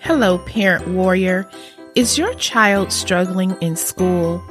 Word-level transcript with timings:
Hello, 0.00 0.38
parent 0.38 0.86
warrior. 0.88 1.48
Is 1.94 2.18
your 2.18 2.32
child 2.34 2.92
struggling 2.92 3.56
in 3.60 3.76
school? 3.76 4.42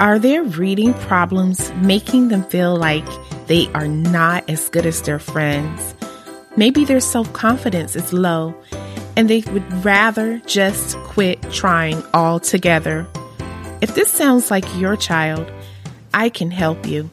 Are 0.00 0.18
their 0.18 0.42
reading 0.42 0.94
problems 0.94 1.72
making 1.74 2.28
them 2.28 2.44
feel 2.44 2.76
like 2.76 3.06
they 3.46 3.68
are 3.74 3.88
not 3.88 4.48
as 4.48 4.68
good 4.68 4.86
as 4.86 5.02
their 5.02 5.18
friends? 5.18 5.94
Maybe 6.56 6.84
their 6.84 7.00
self 7.00 7.30
confidence 7.32 7.96
is 7.96 8.12
low 8.12 8.54
and 9.16 9.28
they 9.28 9.40
would 9.52 9.84
rather 9.84 10.38
just 10.46 10.96
quit 10.98 11.42
trying 11.52 12.02
altogether. 12.14 13.06
If 13.80 13.94
this 13.94 14.10
sounds 14.10 14.50
like 14.50 14.64
your 14.76 14.96
child, 14.96 15.50
I 16.14 16.28
can 16.28 16.50
help 16.50 16.86
you. 16.86 17.10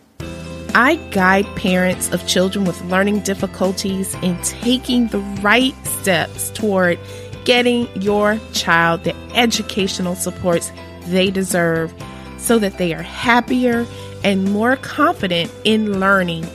I 0.75 0.95
guide 1.11 1.45
parents 1.55 2.11
of 2.11 2.25
children 2.27 2.65
with 2.65 2.81
learning 2.85 3.21
difficulties 3.21 4.15
in 4.21 4.41
taking 4.41 5.07
the 5.07 5.19
right 5.41 5.75
steps 5.85 6.49
toward 6.51 6.97
getting 7.45 7.87
your 8.01 8.39
child 8.53 9.03
the 9.03 9.15
educational 9.33 10.15
supports 10.15 10.71
they 11.07 11.29
deserve 11.29 11.93
so 12.37 12.57
that 12.59 12.77
they 12.77 12.93
are 12.93 13.01
happier 13.01 13.85
and 14.23 14.49
more 14.51 14.75
confident 14.77 15.51
in 15.63 15.99
learning. 15.99 16.47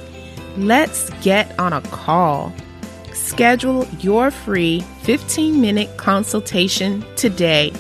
Let's 0.57 1.11
get 1.23 1.59
on 1.59 1.73
a 1.73 1.81
call. 1.83 2.53
Schedule 3.13 3.87
your 4.01 4.31
free 4.31 4.85
15 5.03 5.61
minute 5.61 5.97
consultation 5.97 7.05
today 7.17 7.73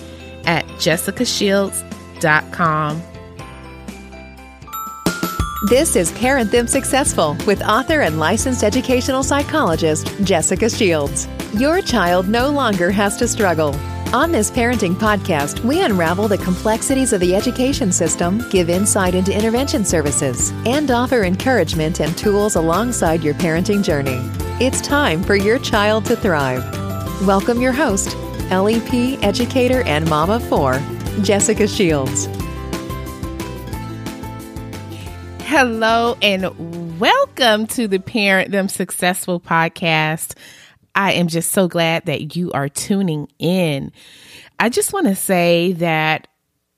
at 0.44 0.66
jessicashields.com. 0.78 3.02
This 5.64 5.96
is 5.96 6.12
Parent 6.12 6.52
Them 6.52 6.68
Successful 6.68 7.36
with 7.44 7.62
author 7.62 8.02
and 8.02 8.20
licensed 8.20 8.62
educational 8.62 9.24
psychologist 9.24 10.14
Jessica 10.22 10.70
Shields. 10.70 11.26
Your 11.52 11.82
child 11.82 12.28
no 12.28 12.48
longer 12.48 12.92
has 12.92 13.16
to 13.16 13.26
struggle. 13.26 13.74
On 14.14 14.30
this 14.30 14.52
parenting 14.52 14.94
podcast, 14.94 15.58
we 15.64 15.82
unravel 15.82 16.28
the 16.28 16.38
complexities 16.38 17.12
of 17.12 17.20
the 17.20 17.34
education 17.34 17.90
system, 17.90 18.48
give 18.50 18.70
insight 18.70 19.16
into 19.16 19.36
intervention 19.36 19.84
services, 19.84 20.52
and 20.64 20.92
offer 20.92 21.24
encouragement 21.24 21.98
and 21.98 22.16
tools 22.16 22.54
alongside 22.54 23.24
your 23.24 23.34
parenting 23.34 23.82
journey. 23.82 24.20
It's 24.64 24.80
time 24.80 25.24
for 25.24 25.34
your 25.34 25.58
child 25.58 26.04
to 26.04 26.14
thrive. 26.14 26.62
Welcome 27.26 27.60
your 27.60 27.72
host, 27.72 28.16
LEP 28.52 29.20
educator 29.24 29.82
and 29.82 30.08
mom 30.08 30.30
of 30.30 30.48
four, 30.48 30.80
Jessica 31.22 31.66
Shields. 31.66 32.28
Hello 35.50 36.14
and 36.20 37.00
welcome 37.00 37.66
to 37.68 37.88
the 37.88 37.98
Parent 37.98 38.50
Them 38.50 38.68
Successful 38.68 39.40
podcast. 39.40 40.36
I 40.94 41.12
am 41.12 41.26
just 41.26 41.52
so 41.52 41.68
glad 41.68 42.04
that 42.04 42.36
you 42.36 42.52
are 42.52 42.68
tuning 42.68 43.30
in. 43.38 43.90
I 44.58 44.68
just 44.68 44.92
want 44.92 45.06
to 45.06 45.14
say 45.14 45.72
that 45.72 46.28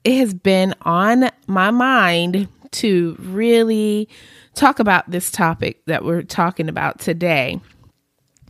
it 0.04 0.18
has 0.18 0.32
been 0.32 0.76
on 0.82 1.30
my 1.48 1.72
mind 1.72 2.46
to 2.70 3.16
really 3.18 4.08
talk 4.54 4.78
about 4.78 5.10
this 5.10 5.32
topic 5.32 5.84
that 5.86 6.04
we're 6.04 6.22
talking 6.22 6.68
about 6.68 7.00
today. 7.00 7.60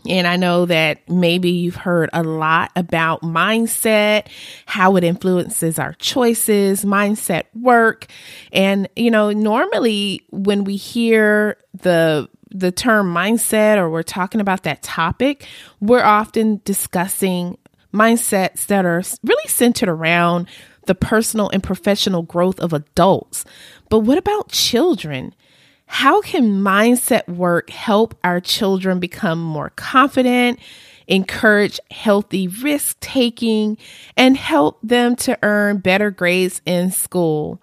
And 0.09 0.27
I 0.27 0.37
know 0.37 0.67
that 0.67 1.09
maybe 1.09 1.51
you've 1.51 1.77
heard 1.77 2.11
a 2.13 2.23
lot 2.23 2.71
about 2.75 3.23
mindset, 3.23 4.29
how 4.67 4.97
it 4.97 5.05
influences 5.05 5.79
our 5.79 5.93
choices, 5.95 6.85
mindset 6.85 7.45
work. 7.55 8.07
And, 8.53 8.89
you 8.97 9.11
know, 9.11 9.31
normally 9.31 10.23
when 10.31 10.65
we 10.65 10.77
hear 10.77 11.59
the 11.75 12.29
the 12.53 12.73
term 12.73 13.15
mindset 13.15 13.77
or 13.77 13.89
we're 13.89 14.03
talking 14.03 14.41
about 14.41 14.65
that 14.65 14.83
topic, 14.83 15.47
we're 15.81 16.03
often 16.03 16.61
discussing 16.65 17.57
mindsets 17.95 18.67
that 18.67 18.85
are 18.85 19.03
really 19.23 19.49
centered 19.49 19.89
around 19.89 20.49
the 20.87 20.95
personal 20.95 21.49
and 21.51 21.63
professional 21.63 22.23
growth 22.23 22.59
of 22.59 22.73
adults. 22.73 23.45
But 23.89 24.01
what 24.01 24.19
about 24.19 24.49
children? 24.49 25.35
How 25.93 26.21
can 26.21 26.63
mindset 26.63 27.29
work 27.29 27.69
help 27.69 28.15
our 28.23 28.41
children 28.41 29.01
become 29.01 29.43
more 29.43 29.71
confident, 29.71 30.61
encourage 31.09 31.81
healthy 31.91 32.47
risk 32.47 32.99
taking, 33.01 33.77
and 34.17 34.37
help 34.37 34.79
them 34.85 35.17
to 35.17 35.37
earn 35.43 35.79
better 35.79 36.13
grades 36.13 36.63
in 36.65 36.93
school? 36.93 37.61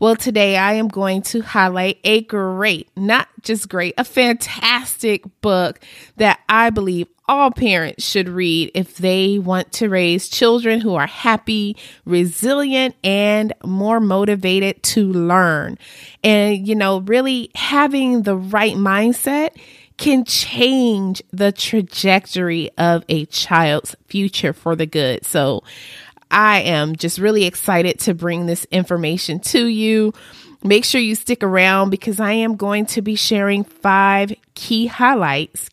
Well, 0.00 0.16
today 0.16 0.56
I 0.56 0.72
am 0.72 0.88
going 0.88 1.20
to 1.24 1.42
highlight 1.42 1.98
a 2.02 2.22
great, 2.22 2.88
not 2.96 3.28
just 3.42 3.68
great, 3.68 3.92
a 3.98 4.04
fantastic 4.04 5.24
book 5.42 5.78
that 6.16 6.40
I 6.48 6.70
believe 6.70 7.08
all 7.28 7.50
parents 7.50 8.04
should 8.04 8.28
read 8.28 8.70
if 8.74 8.96
they 8.96 9.38
want 9.38 9.72
to 9.72 9.88
raise 9.88 10.28
children 10.28 10.80
who 10.80 10.94
are 10.94 11.06
happy, 11.06 11.76
resilient, 12.04 12.94
and 13.02 13.52
more 13.64 14.00
motivated 14.00 14.82
to 14.84 15.12
learn. 15.12 15.78
And, 16.22 16.66
you 16.66 16.74
know, 16.74 17.00
really 17.00 17.50
having 17.54 18.22
the 18.22 18.36
right 18.36 18.76
mindset 18.76 19.50
can 19.96 20.24
change 20.24 21.22
the 21.32 21.50
trajectory 21.52 22.70
of 22.78 23.04
a 23.08 23.24
child's 23.26 23.96
future 24.06 24.52
for 24.52 24.76
the 24.76 24.86
good. 24.86 25.24
So, 25.24 25.64
I 26.30 26.62
am 26.62 26.96
just 26.96 27.18
really 27.18 27.44
excited 27.44 28.00
to 28.00 28.14
bring 28.14 28.46
this 28.46 28.66
information 28.70 29.38
to 29.40 29.66
you. 29.66 30.12
Make 30.62 30.84
sure 30.84 31.00
you 31.00 31.14
stick 31.14 31.44
around 31.44 31.90
because 31.90 32.18
I 32.18 32.32
am 32.32 32.56
going 32.56 32.86
to 32.86 33.02
be 33.02 33.14
sharing 33.14 33.62
five 33.62 34.34
key 34.54 34.86
highlights 34.86 35.70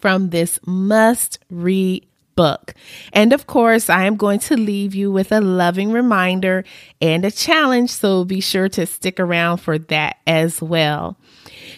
from 0.00 0.30
this 0.30 0.58
must 0.66 1.38
read 1.50 2.06
book. 2.40 2.72
And 3.12 3.34
of 3.34 3.46
course, 3.46 3.90
I 3.90 4.06
am 4.06 4.16
going 4.16 4.38
to 4.48 4.56
leave 4.56 4.94
you 4.94 5.12
with 5.12 5.30
a 5.30 5.42
loving 5.42 5.92
reminder 5.92 6.64
and 6.98 7.22
a 7.22 7.30
challenge, 7.30 7.90
so 7.90 8.24
be 8.24 8.40
sure 8.40 8.70
to 8.70 8.86
stick 8.86 9.20
around 9.20 9.58
for 9.58 9.76
that 9.78 10.16
as 10.26 10.62
well. 10.62 11.18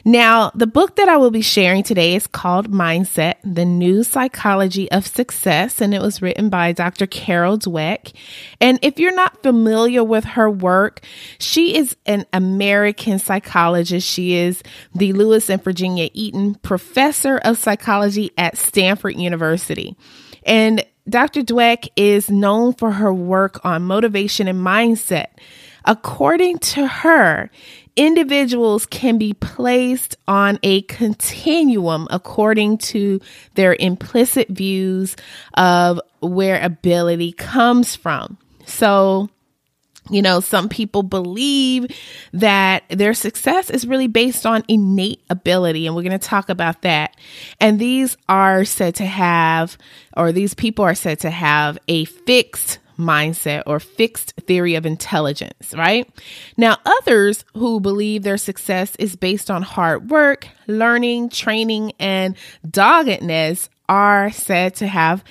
Now, 0.05 0.53
the 0.55 0.69
book 0.69 0.95
that 0.97 1.09
I 1.09 1.17
will 1.17 1.33
be 1.33 1.43
sharing 1.43 1.83
today 1.83 2.15
is 2.15 2.28
called 2.28 2.71
Mindset 2.71 3.34
The 3.43 3.65
New 3.65 4.05
Psychology 4.05 4.89
of 4.93 5.05
Success, 5.05 5.81
and 5.81 5.93
it 5.93 6.00
was 6.00 6.23
written 6.23 6.49
by 6.49 6.71
Dr. 6.71 7.09
Carol 7.09 7.59
Dweck. 7.59 8.12
And 8.61 8.79
if 8.83 9.00
you're 9.00 9.15
not 9.15 9.43
familiar 9.43 10.05
with 10.05 10.25
her 10.25 10.49
work, 10.49 11.00
she 11.41 11.77
is 11.77 11.97
an 12.06 12.25
American 12.33 13.19
psychologist. 13.19 14.09
She 14.09 14.34
is 14.34 14.62
the 14.94 15.12
Lewis 15.12 15.50
and 15.50 15.62
Virginia 15.62 16.09
Eaton 16.15 16.55
Professor 16.55 17.39
of 17.39 17.59
Psychology 17.59 18.31
at 18.39 18.56
Stanford 18.59 19.17
University. 19.17 19.97
And 20.45 20.85
Dr. 21.09 21.43
Dweck 21.43 21.89
is 21.97 22.31
known 22.31 22.75
for 22.75 22.93
her 22.93 23.13
work 23.13 23.65
on 23.65 23.83
motivation 23.83 24.49
and 24.49 24.65
mindset. 24.65 25.29
According 25.85 26.59
to 26.59 26.87
her, 26.87 27.51
individuals 27.97 28.87
can 28.87 29.19
be 29.19 29.35
placed 29.35 30.17
on 30.29 30.59
a 30.63 30.83
continuum 30.83 32.07
according 32.11 32.79
to 32.79 33.21
their 33.55 33.77
implicit 33.79 34.49
views 34.49 35.17
of 35.55 36.01
where 36.21 36.63
ability 36.63 37.33
comes 37.33 37.97
from. 37.97 38.39
So, 38.65 39.29
you 40.11 40.21
know, 40.21 40.41
some 40.41 40.69
people 40.69 41.03
believe 41.03 41.87
that 42.33 42.85
their 42.89 43.15
success 43.15 43.71
is 43.71 43.87
really 43.87 44.09
based 44.09 44.45
on 44.45 44.65
innate 44.69 45.23
ability, 45.31 45.87
and 45.87 45.95
we're 45.95 46.03
going 46.03 46.19
to 46.19 46.19
talk 46.19 46.49
about 46.49 46.83
that. 46.83 47.17
And 47.61 47.79
these 47.79 48.17
are 48.29 48.65
said 48.65 48.97
to 48.97 49.07
have, 49.07 49.79
or 50.17 50.33
these 50.33 50.55
people 50.55 50.85
are 50.85 50.95
said 50.95 51.21
to 51.21 51.31
have 51.31 51.79
a 51.87 52.05
fixed 52.05 52.79
mindset 52.99 53.62
or 53.67 53.81
fixed 53.81 54.35
theory 54.47 54.75
of 54.75 54.87
intelligence, 54.87 55.73
right? 55.75 56.09
Now, 56.57 56.79
others 56.85 57.45
who 57.55 57.81
believe 57.81 58.23
their 58.23 58.39
success 58.39 58.95
is 58.99 59.17
based 59.17 59.51
on 59.51 59.62
hard 59.62 60.11
work, 60.11 60.49
learning, 60.67 61.31
training, 61.31 61.93
and 61.99 62.37
doggedness 62.69 63.69
are 63.89 64.31
said 64.31 64.75
to 64.77 64.87
have 64.87 65.25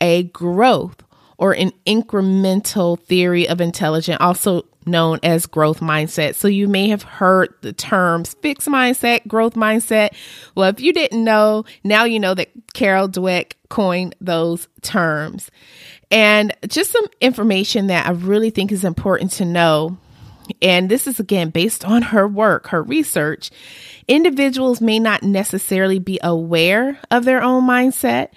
a 0.00 0.24
growth 0.24 1.02
or 1.38 1.52
an 1.52 1.72
incremental 1.86 2.98
theory 2.98 3.48
of 3.48 3.60
intelligence, 3.60 4.18
also 4.20 4.64
known 4.86 5.18
as 5.22 5.46
growth 5.46 5.80
mindset. 5.80 6.34
So 6.34 6.48
you 6.48 6.68
may 6.68 6.88
have 6.88 7.02
heard 7.02 7.52
the 7.60 7.72
terms 7.72 8.34
fixed 8.34 8.68
mindset, 8.68 9.26
growth 9.26 9.54
mindset. 9.54 10.14
Well, 10.54 10.70
if 10.70 10.80
you 10.80 10.92
didn't 10.92 11.22
know, 11.22 11.64
now 11.84 12.04
you 12.04 12.20
know 12.20 12.34
that 12.34 12.50
Carol 12.72 13.08
Dweck 13.08 13.52
coined 13.68 14.14
those 14.20 14.68
terms. 14.82 15.50
And 16.10 16.54
just 16.68 16.92
some 16.92 17.06
information 17.20 17.88
that 17.88 18.06
I 18.06 18.12
really 18.12 18.50
think 18.50 18.70
is 18.70 18.84
important 18.84 19.32
to 19.32 19.44
know. 19.44 19.98
And 20.62 20.88
this 20.88 21.08
is 21.08 21.18
again 21.18 21.50
based 21.50 21.84
on 21.84 22.02
her 22.02 22.28
work, 22.28 22.68
her 22.68 22.80
research. 22.80 23.50
Individuals 24.06 24.80
may 24.80 25.00
not 25.00 25.24
necessarily 25.24 25.98
be 25.98 26.20
aware 26.22 27.00
of 27.10 27.24
their 27.24 27.42
own 27.42 27.64
mindset, 27.64 28.28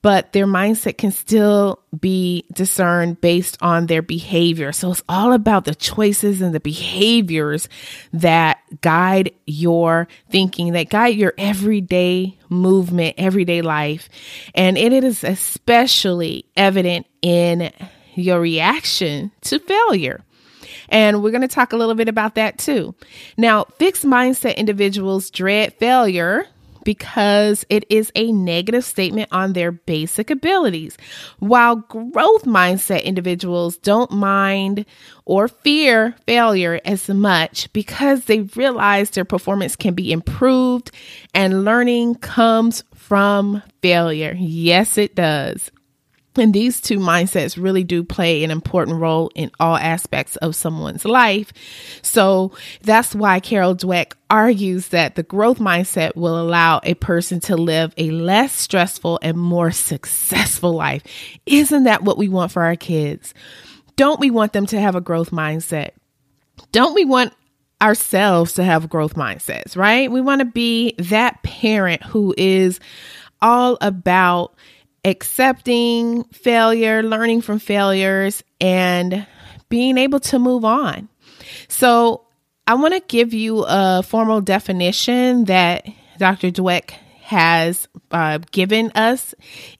but 0.00 0.32
their 0.32 0.46
mindset 0.46 0.96
can 0.96 1.10
still 1.10 1.80
be 1.98 2.44
discerned 2.52 3.20
based 3.20 3.58
on 3.60 3.86
their 3.86 4.02
behavior. 4.02 4.72
So 4.72 4.92
it's 4.92 5.02
all 5.08 5.32
about 5.32 5.64
the 5.64 5.74
choices 5.74 6.40
and 6.40 6.54
the 6.54 6.60
behaviors 6.60 7.68
that 8.12 8.58
guide 8.80 9.32
your 9.46 10.06
thinking, 10.30 10.72
that 10.72 10.88
guide 10.88 11.16
your 11.16 11.34
everyday 11.36 12.38
movement, 12.48 13.16
everyday 13.18 13.62
life. 13.62 14.08
And 14.54 14.78
it 14.78 14.92
is 14.92 15.24
especially 15.24 16.44
evident 16.56 17.06
in 17.20 17.72
your 18.14 18.40
reaction 18.40 19.32
to 19.42 19.58
failure. 19.58 20.24
And 20.90 21.22
we're 21.22 21.30
going 21.30 21.42
to 21.42 21.48
talk 21.48 21.72
a 21.72 21.76
little 21.76 21.94
bit 21.94 22.08
about 22.08 22.36
that 22.36 22.58
too. 22.58 22.94
Now, 23.36 23.64
fixed 23.78 24.04
mindset 24.04 24.56
individuals 24.56 25.30
dread 25.30 25.74
failure 25.74 26.46
because 26.84 27.64
it 27.68 27.84
is 27.90 28.10
a 28.14 28.32
negative 28.32 28.84
statement 28.84 29.28
on 29.32 29.52
their 29.52 29.72
basic 29.72 30.30
abilities. 30.30 30.96
While 31.38 31.76
growth 31.76 32.44
mindset 32.44 33.04
individuals 33.04 33.76
don't 33.76 34.10
mind 34.10 34.86
or 35.24 35.48
fear 35.48 36.14
failure 36.26 36.80
as 36.84 37.08
much 37.08 37.72
because 37.72 38.24
they 38.24 38.40
realize 38.40 39.10
their 39.10 39.24
performance 39.24 39.76
can 39.76 39.94
be 39.94 40.12
improved 40.12 40.90
and 41.34 41.64
learning 41.64 42.16
comes 42.16 42.84
from 42.94 43.62
failure. 43.82 44.34
Yes, 44.38 44.98
it 44.98 45.14
does. 45.14 45.70
And 46.38 46.54
these 46.54 46.80
two 46.80 46.98
mindsets 46.98 47.62
really 47.62 47.84
do 47.84 48.04
play 48.04 48.44
an 48.44 48.50
important 48.50 49.00
role 49.00 49.30
in 49.34 49.50
all 49.58 49.76
aspects 49.76 50.36
of 50.36 50.54
someone's 50.54 51.04
life. 51.04 51.52
So 52.02 52.52
that's 52.82 53.14
why 53.14 53.40
Carol 53.40 53.74
Dweck 53.74 54.14
argues 54.30 54.88
that 54.88 55.14
the 55.14 55.22
growth 55.22 55.58
mindset 55.58 56.16
will 56.16 56.40
allow 56.40 56.80
a 56.82 56.94
person 56.94 57.40
to 57.40 57.56
live 57.56 57.94
a 57.96 58.10
less 58.10 58.52
stressful 58.52 59.18
and 59.22 59.36
more 59.36 59.70
successful 59.70 60.72
life. 60.72 61.02
Isn't 61.46 61.84
that 61.84 62.02
what 62.02 62.18
we 62.18 62.28
want 62.28 62.52
for 62.52 62.62
our 62.62 62.76
kids? 62.76 63.34
Don't 63.96 64.20
we 64.20 64.30
want 64.30 64.52
them 64.52 64.66
to 64.66 64.80
have 64.80 64.94
a 64.94 65.00
growth 65.00 65.30
mindset? 65.30 65.90
Don't 66.72 66.94
we 66.94 67.04
want 67.04 67.32
ourselves 67.80 68.54
to 68.54 68.64
have 68.64 68.88
growth 68.88 69.14
mindsets, 69.14 69.76
right? 69.76 70.10
We 70.10 70.20
want 70.20 70.40
to 70.40 70.44
be 70.44 70.94
that 70.98 71.42
parent 71.42 72.02
who 72.02 72.34
is 72.36 72.80
all 73.40 73.78
about 73.80 74.54
accepting 75.04 76.24
failure, 76.24 77.02
learning 77.02 77.42
from 77.42 77.58
failures, 77.58 78.42
and 78.60 79.26
being 79.68 79.98
able 79.98 80.20
to 80.20 80.38
move 80.38 80.64
on. 80.64 81.08
So, 81.68 82.24
I 82.66 82.74
want 82.74 82.92
to 82.94 83.00
give 83.00 83.32
you 83.32 83.64
a 83.66 84.02
formal 84.02 84.42
definition 84.42 85.44
that 85.44 85.86
Dr. 86.18 86.50
Dweck 86.50 86.92
has 87.28 87.86
uh, 88.10 88.38
given 88.52 88.90
us 88.94 89.34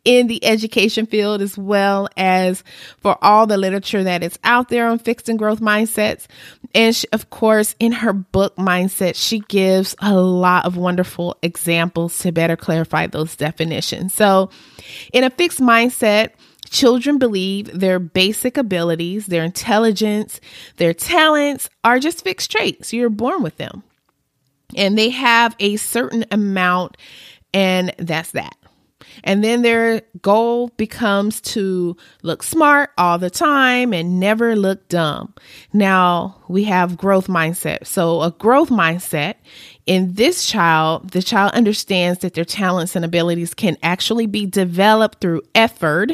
in 0.04 0.26
the 0.26 0.44
education 0.44 1.06
field, 1.06 1.40
as 1.40 1.56
well 1.56 2.06
as 2.14 2.62
for 2.98 3.16
all 3.24 3.46
the 3.46 3.56
literature 3.56 4.04
that 4.04 4.22
is 4.22 4.38
out 4.44 4.68
there 4.68 4.86
on 4.86 4.98
fixed 4.98 5.30
and 5.30 5.38
growth 5.38 5.58
mindsets. 5.58 6.26
And 6.74 6.94
she, 6.94 7.08
of 7.10 7.30
course, 7.30 7.74
in 7.80 7.92
her 7.92 8.12
book, 8.12 8.54
Mindset, 8.56 9.14
she 9.14 9.38
gives 9.38 9.96
a 10.00 10.14
lot 10.14 10.66
of 10.66 10.76
wonderful 10.76 11.38
examples 11.42 12.18
to 12.18 12.32
better 12.32 12.54
clarify 12.54 13.06
those 13.06 13.34
definitions. 13.34 14.12
So, 14.12 14.50
in 15.14 15.24
a 15.24 15.30
fixed 15.30 15.60
mindset, 15.60 16.32
Children 16.68 17.16
believe 17.16 17.72
their 17.72 17.98
basic 17.98 18.58
abilities, 18.58 19.24
their 19.24 19.42
intelligence, 19.42 20.38
their 20.76 20.92
talents 20.92 21.70
are 21.82 21.98
just 21.98 22.24
fixed 22.24 22.50
traits. 22.50 22.92
You're 22.92 23.08
born 23.08 23.42
with 23.42 23.56
them. 23.56 23.84
And 24.76 24.98
they 24.98 25.08
have 25.08 25.56
a 25.58 25.76
certain 25.76 26.26
amount 26.30 26.98
and 27.52 27.94
that's 27.98 28.32
that. 28.32 28.56
And 29.24 29.42
then 29.42 29.62
their 29.62 30.02
goal 30.22 30.68
becomes 30.76 31.40
to 31.40 31.96
look 32.22 32.42
smart 32.42 32.90
all 32.98 33.18
the 33.18 33.30
time 33.30 33.92
and 33.92 34.20
never 34.20 34.54
look 34.56 34.88
dumb. 34.88 35.34
Now 35.72 36.42
we 36.48 36.64
have 36.64 36.96
growth 36.96 37.26
mindset. 37.26 37.86
So 37.86 38.22
a 38.22 38.30
growth 38.30 38.70
mindset 38.70 39.34
in 39.86 40.14
this 40.14 40.46
child, 40.46 41.10
the 41.10 41.22
child 41.22 41.52
understands 41.52 42.20
that 42.20 42.34
their 42.34 42.44
talents 42.44 42.96
and 42.96 43.04
abilities 43.04 43.54
can 43.54 43.76
actually 43.82 44.26
be 44.26 44.46
developed 44.46 45.20
through 45.20 45.42
effort, 45.54 46.12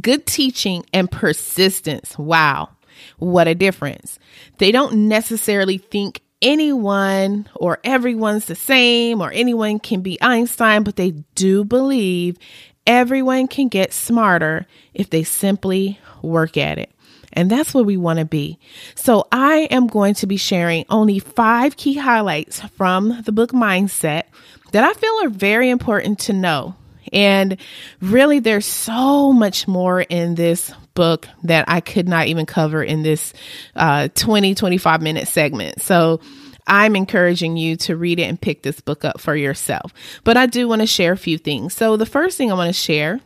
good 0.00 0.26
teaching, 0.26 0.84
and 0.92 1.10
persistence. 1.10 2.18
Wow. 2.18 2.70
What 3.18 3.48
a 3.48 3.54
difference. 3.54 4.18
They 4.58 4.72
don't 4.72 5.08
necessarily 5.08 5.78
think 5.78 6.20
anyone 6.40 7.48
or 7.54 7.78
everyone's 7.84 8.46
the 8.46 8.54
same 8.54 9.20
or 9.20 9.30
anyone 9.32 9.78
can 9.78 10.00
be 10.00 10.20
Einstein, 10.20 10.82
but 10.82 10.96
they 10.96 11.12
do 11.34 11.64
believe 11.64 12.38
everyone 12.86 13.48
can 13.48 13.68
get 13.68 13.92
smarter 13.92 14.66
if 14.94 15.10
they 15.10 15.22
simply 15.22 15.98
work 16.22 16.56
at 16.56 16.78
it. 16.78 16.90
And 17.32 17.50
that's 17.50 17.74
where 17.74 17.84
we 17.84 17.96
want 17.96 18.18
to 18.18 18.24
be. 18.24 18.58
So 18.94 19.26
I 19.30 19.68
am 19.70 19.86
going 19.86 20.14
to 20.14 20.26
be 20.26 20.36
sharing 20.38 20.84
only 20.88 21.18
five 21.18 21.76
key 21.76 21.94
highlights 21.94 22.60
from 22.60 23.22
the 23.22 23.32
book 23.32 23.52
Mindset 23.52 24.24
that 24.72 24.84
I 24.84 24.92
feel 24.94 25.24
are 25.24 25.28
very 25.28 25.68
important 25.68 26.18
to 26.20 26.32
know. 26.32 26.74
And 27.12 27.56
really, 28.00 28.38
there's 28.40 28.66
so 28.66 29.32
much 29.32 29.68
more 29.68 30.00
in 30.00 30.34
this 30.34 30.72
book 30.94 31.28
that 31.44 31.64
I 31.68 31.80
could 31.80 32.08
not 32.08 32.26
even 32.26 32.46
cover 32.46 32.82
in 32.82 33.02
this 33.02 33.32
uh, 33.76 34.08
20, 34.14 34.54
25 34.54 35.02
minute 35.02 35.28
segment. 35.28 35.80
So 35.80 36.20
I'm 36.66 36.96
encouraging 36.96 37.56
you 37.56 37.76
to 37.76 37.96
read 37.96 38.18
it 38.18 38.24
and 38.24 38.40
pick 38.40 38.62
this 38.62 38.80
book 38.80 39.04
up 39.04 39.20
for 39.20 39.34
yourself. 39.34 39.92
But 40.24 40.36
I 40.36 40.46
do 40.46 40.68
want 40.68 40.82
to 40.82 40.86
share 40.86 41.12
a 41.12 41.16
few 41.16 41.38
things. 41.38 41.74
So 41.74 41.96
the 41.96 42.06
first 42.06 42.36
thing 42.36 42.50
I 42.50 42.54
want 42.54 42.68
to 42.68 42.80
share 42.80 43.20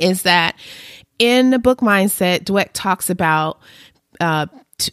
is 0.00 0.22
that 0.22 0.56
in 1.18 1.50
the 1.50 1.58
book 1.58 1.80
Mindset, 1.80 2.44
Dweck 2.44 2.70
talks 2.72 3.10
about 3.10 3.60
uh, 4.20 4.46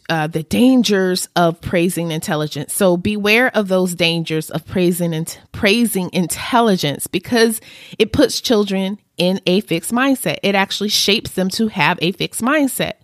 uh, 0.08 0.26
the 0.26 0.42
dangers 0.42 1.28
of 1.36 1.60
praising 1.60 2.10
intelligence. 2.10 2.74
So 2.74 2.96
beware 2.96 3.54
of 3.56 3.68
those 3.68 3.94
dangers 3.94 4.50
of 4.50 4.66
praising 4.66 5.14
and 5.14 5.38
praising 5.52 6.10
intelligence 6.12 7.06
because 7.06 7.60
it 7.98 8.12
puts 8.12 8.40
children 8.40 8.98
in 9.16 9.40
a 9.46 9.60
fixed 9.60 9.92
mindset. 9.92 10.38
It 10.42 10.54
actually 10.54 10.88
shapes 10.88 11.30
them 11.32 11.48
to 11.50 11.68
have 11.68 11.98
a 12.00 12.12
fixed 12.12 12.40
mindset. 12.40 12.94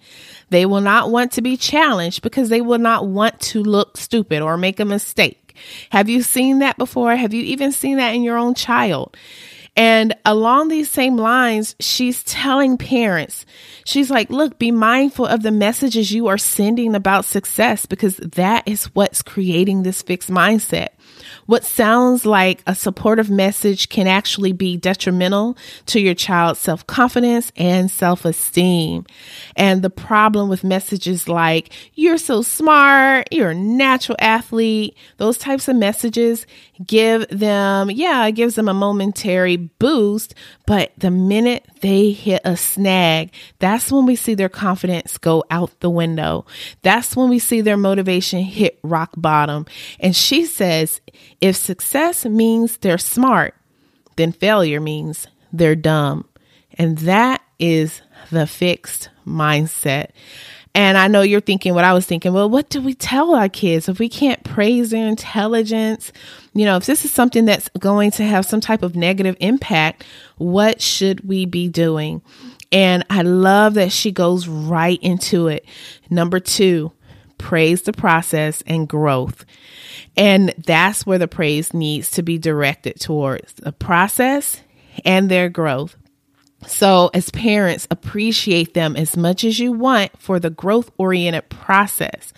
They 0.51 0.65
will 0.65 0.81
not 0.81 1.11
want 1.11 1.33
to 1.33 1.43
be 1.43 1.57
challenged 1.57 2.23
because 2.23 2.49
they 2.49 2.61
will 2.61 2.79
not 2.79 3.07
want 3.07 3.41
to 3.41 3.63
look 3.63 3.97
stupid 3.97 4.43
or 4.43 4.57
make 4.57 4.81
a 4.81 4.85
mistake. 4.85 5.57
Have 5.91 6.09
you 6.09 6.23
seen 6.23 6.61
that 6.61 6.77
before? 6.77 7.17
Have 7.17 7.35
you 7.35 7.43
even 7.43 7.73
seen 7.73 7.97
that 7.97 8.15
in 8.15 8.23
your 8.23 8.37
own 8.37 8.55
child? 8.55 9.17
And 9.77 10.15
along 10.25 10.69
these 10.69 10.91
same 10.91 11.17
lines, 11.17 11.77
she's 11.81 12.25
telling 12.25 12.79
parents, 12.79 13.45
she's 13.85 14.11
like, 14.11 14.31
look, 14.31 14.59
be 14.59 14.71
mindful 14.71 15.27
of 15.27 15.43
the 15.43 15.51
messages 15.51 16.13
you 16.13 16.29
are 16.29 16.39
sending 16.39 16.95
about 16.95 17.27
success 17.27 17.85
because 17.85 18.17
that 18.17 18.67
is 18.67 18.87
what's 18.95 19.21
creating 19.21 19.83
this 19.83 20.01
fixed 20.01 20.31
mindset. 20.31 20.89
What 21.47 21.65
sounds 21.65 22.27
like 22.27 22.63
a 22.67 22.75
supportive 22.75 23.31
message 23.31 23.89
can 23.89 24.07
actually 24.07 24.53
be 24.53 24.77
detrimental 24.77 25.57
to 25.87 26.01
your 26.01 26.15
child's 26.15 26.61
self 26.61 26.87
confidence 26.87 27.53
and 27.57 27.91
self 27.91 28.25
esteem. 28.25 29.07
And 29.57 29.83
the 29.83 29.91
problem 29.91 30.49
with 30.49 30.65
messages 30.65 31.29
like, 31.29 31.73
you're 31.95 32.19
so 32.19 32.43
smart, 32.43 33.29
you're 33.31 33.51
a 33.51 33.55
natural 33.55 34.17
athlete, 34.21 34.97
those 35.19 35.39
types 35.39 35.69
of 35.69 35.77
messages 35.77 36.47
give 36.85 37.27
them, 37.29 37.91
yeah, 37.91 38.27
it 38.27 38.33
gives 38.33 38.57
them 38.57 38.69
a 38.69 38.75
momentary 38.75 39.57
boost. 39.57 40.35
But 40.67 40.93
the 40.99 41.11
minute 41.11 41.67
they 41.81 42.11
hit 42.11 42.43
a 42.45 42.57
snag, 42.57 43.33
that's 43.61 43.93
when 43.93 44.05
we 44.05 44.17
see 44.17 44.35
their 44.35 44.49
confidence 44.49 45.17
go 45.17 45.45
out 45.51 45.79
the 45.81 45.91
window. 45.91 46.45
That's 46.83 47.17
when 47.17 47.29
we 47.29 47.39
see 47.39 47.61
their 47.61 47.77
motivation 47.77 48.43
hit 48.43 48.79
rock 48.83 49.13
bottom. 49.17 49.67
And 50.01 50.15
she 50.15 50.45
says, 50.45 51.01
if 51.41 51.57
success 51.57 52.25
means 52.25 52.79
they're 52.79 52.99
smart, 52.99 53.55
then 54.17 54.33
failure 54.33 54.81
means 54.81 55.27
they're 55.53 55.77
dumb. 55.77 56.29
And 56.75 56.99
that 56.99 57.43
is 57.59 58.03
the 58.31 58.47
fixed 58.47 59.11
mindset. 59.27 60.11
And 60.75 60.99
I 60.99 61.09
know 61.09 61.23
you're 61.23 61.41
thinking 61.41 61.73
what 61.73 61.85
I 61.85 61.95
was 61.95 62.05
thinking. 62.05 62.35
Well, 62.35 62.51
what 62.51 62.69
do 62.69 62.83
we 62.83 62.93
tell 62.93 63.35
our 63.35 63.49
kids 63.49 63.89
if 63.89 63.99
we 63.99 64.11
can't 64.11 64.45
praise 64.45 64.91
their 64.91 65.07
intelligence? 65.09 66.13
You 66.53 66.67
know, 66.67 66.77
if 66.77 66.85
this 66.85 67.07
is 67.07 67.11
something 67.11 67.47
that's 67.47 67.71
going 67.79 68.11
to 68.13 68.25
have 68.25 68.45
some 68.45 68.61
type 68.61 68.83
of 68.83 68.95
negative 68.95 69.39
impact, 69.41 70.05
what 70.37 70.83
should 70.83 71.27
we 71.27 71.47
be 71.47 71.69
doing? 71.69 72.21
And 72.73 73.07
I 73.09 73.23
love 73.23 73.73
that 73.75 73.91
she 73.91 74.13
goes 74.13 74.49
right 74.49 74.99
into 75.01 75.49
it. 75.49 75.65
Number 76.11 76.41
two, 76.41 76.93
praise 77.39 77.83
the 77.83 77.95
process 77.95 78.63
and 78.67 78.87
growth. 78.87 79.47
And 80.17 80.55
that's 80.67 81.05
where 81.05 81.19
the 81.19 81.29
praise 81.29 81.75
needs 81.75 82.11
to 82.13 82.23
be 82.23 82.39
directed 82.39 82.99
towards 83.01 83.53
the 83.55 83.73
process 83.73 84.63
and 85.05 85.29
their 85.31 85.49
growth. 85.49 85.97
So, 86.67 87.11
as 87.13 87.31
parents, 87.31 87.87
appreciate 87.91 88.73
them 88.73 88.97
as 88.97 89.17
much 89.17 89.45
as 89.45 89.59
you 89.59 89.73
want 89.73 90.19
for 90.19 90.41
the 90.41 90.51
growth 90.51 90.91
oriented 90.99 91.49
process. 91.51 92.33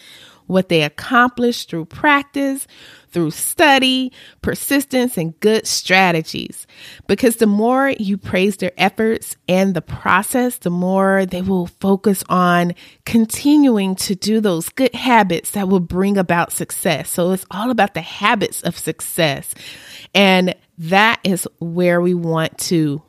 what 0.48 0.68
they 0.70 0.82
accomplish 0.82 1.66
through 1.66 1.84
practice, 1.84 2.66
through 3.10 3.30
study, 3.30 4.12
persistence, 4.42 5.16
and 5.16 5.38
good 5.40 5.66
strategies. 5.66 6.66
Because 7.06 7.36
the 7.36 7.46
more 7.46 7.90
you 7.98 8.18
praise 8.18 8.56
their 8.56 8.72
efforts 8.76 9.36
and 9.48 9.74
the 9.74 9.82
process, 9.82 10.58
the 10.58 10.70
more 10.70 11.26
they 11.26 11.42
will 11.42 11.66
focus 11.66 12.22
on 12.28 12.74
continuing 13.04 13.96
to 13.96 14.14
do 14.14 14.40
those 14.40 14.68
good 14.68 14.94
habits 14.94 15.52
that 15.52 15.68
will 15.68 15.80
bring 15.80 16.18
about 16.18 16.52
success. 16.52 17.10
So 17.10 17.32
it's 17.32 17.46
all 17.50 17.70
about 17.70 17.94
the 17.94 18.00
habits 18.00 18.62
of 18.62 18.78
success. 18.78 19.54
And 20.14 20.54
that 20.78 21.20
is 21.24 21.48
where 21.58 22.00
we 22.00 22.14
want 22.14 22.56
to 22.58 23.02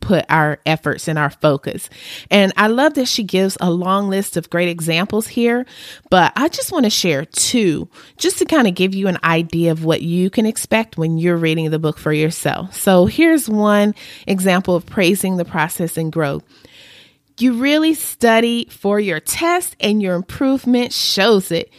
put 0.00 0.24
our 0.28 0.58
efforts 0.66 1.08
and 1.08 1.18
our 1.18 1.30
focus. 1.30 1.88
And 2.30 2.52
I 2.56 2.66
love 2.68 2.94
that 2.94 3.08
she 3.08 3.22
gives 3.22 3.56
a 3.60 3.70
long 3.70 4.08
list 4.08 4.36
of 4.36 4.50
great 4.50 4.68
examples 4.68 5.28
here, 5.28 5.66
but 6.10 6.32
I 6.36 6.48
just 6.48 6.72
want 6.72 6.84
to 6.84 6.90
share 6.90 7.24
two 7.24 7.88
just 8.16 8.38
to 8.38 8.44
kind 8.44 8.66
of 8.66 8.74
give 8.74 8.94
you 8.94 9.08
an 9.08 9.18
idea 9.22 9.72
of 9.72 9.84
what 9.84 10.02
you 10.02 10.30
can 10.30 10.46
expect 10.46 10.96
when 10.96 11.18
you're 11.18 11.36
reading 11.36 11.70
the 11.70 11.78
book 11.78 11.98
for 11.98 12.12
yourself. 12.12 12.74
So 12.74 13.06
here's 13.06 13.48
one 13.48 13.94
example 14.26 14.74
of 14.74 14.86
praising 14.86 15.36
the 15.36 15.44
process 15.44 15.96
and 15.96 16.12
growth. 16.12 16.44
You 17.38 17.54
really 17.54 17.94
study 17.94 18.66
for 18.70 19.00
your 19.00 19.20
test 19.20 19.74
and 19.80 20.02
your 20.02 20.14
improvement 20.14 20.92
shows 20.92 21.50
it. 21.50 21.72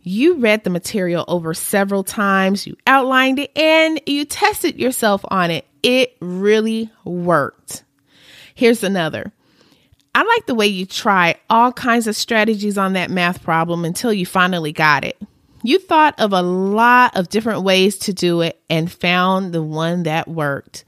You 0.00 0.36
read 0.36 0.64
the 0.64 0.70
material 0.70 1.24
over 1.28 1.52
several 1.54 2.04
times, 2.04 2.66
you 2.66 2.76
outlined 2.86 3.40
it, 3.40 3.50
and 3.58 4.00
you 4.06 4.24
tested 4.24 4.78
yourself 4.78 5.22
on 5.28 5.50
it. 5.50 5.67
It 5.82 6.16
really 6.20 6.90
worked. 7.04 7.84
Here's 8.54 8.82
another. 8.82 9.32
I 10.14 10.22
like 10.24 10.46
the 10.46 10.54
way 10.54 10.66
you 10.66 10.84
try 10.84 11.36
all 11.48 11.72
kinds 11.72 12.06
of 12.06 12.16
strategies 12.16 12.76
on 12.76 12.94
that 12.94 13.10
math 13.10 13.42
problem 13.42 13.84
until 13.84 14.12
you 14.12 14.26
finally 14.26 14.72
got 14.72 15.04
it. 15.04 15.20
You 15.62 15.78
thought 15.78 16.18
of 16.18 16.32
a 16.32 16.42
lot 16.42 17.16
of 17.16 17.28
different 17.28 17.62
ways 17.62 17.98
to 17.98 18.12
do 18.12 18.40
it 18.40 18.60
and 18.68 18.90
found 18.90 19.52
the 19.52 19.62
one 19.62 20.04
that 20.04 20.26
worked. 20.26 20.84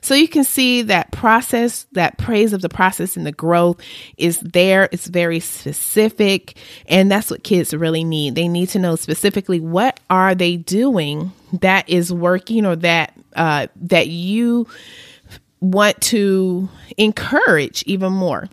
So 0.00 0.14
you 0.14 0.28
can 0.28 0.44
see 0.44 0.82
that 0.82 1.10
process, 1.10 1.86
that 1.92 2.18
praise 2.18 2.52
of 2.52 2.62
the 2.62 2.68
process 2.68 3.16
and 3.16 3.26
the 3.26 3.32
growth 3.32 3.80
is 4.16 4.38
there. 4.40 4.88
It's 4.92 5.06
very 5.06 5.40
specific. 5.40 6.56
And 6.86 7.10
that's 7.10 7.30
what 7.30 7.44
kids 7.44 7.74
really 7.74 8.04
need. 8.04 8.34
They 8.34 8.48
need 8.48 8.68
to 8.70 8.78
know 8.78 8.96
specifically 8.96 9.58
what 9.58 9.98
are 10.08 10.34
they 10.34 10.56
doing 10.56 11.32
that 11.52 11.88
is 11.88 12.12
working 12.12 12.66
or 12.66 12.76
that, 12.76 13.16
uh, 13.34 13.66
that 13.76 14.08
you 14.08 14.66
want 15.60 16.00
to 16.00 16.68
encourage 16.96 17.82
even 17.86 18.12
more. 18.12 18.48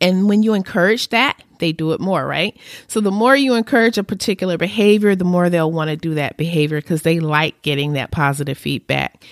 And 0.00 0.28
when 0.28 0.42
you 0.42 0.54
encourage 0.54 1.08
that, 1.08 1.42
they 1.58 1.72
do 1.72 1.92
it 1.92 2.00
more, 2.00 2.26
right? 2.26 2.56
So 2.86 3.00
the 3.00 3.10
more 3.10 3.36
you 3.36 3.54
encourage 3.54 3.98
a 3.98 4.04
particular 4.04 4.56
behavior, 4.56 5.14
the 5.14 5.24
more 5.24 5.50
they'll 5.50 5.72
want 5.72 5.90
to 5.90 5.96
do 5.96 6.14
that 6.14 6.36
behavior 6.36 6.80
because 6.80 7.02
they 7.02 7.20
like 7.20 7.60
getting 7.62 7.94
that 7.94 8.10
positive 8.10 8.58
feedback. 8.58 9.24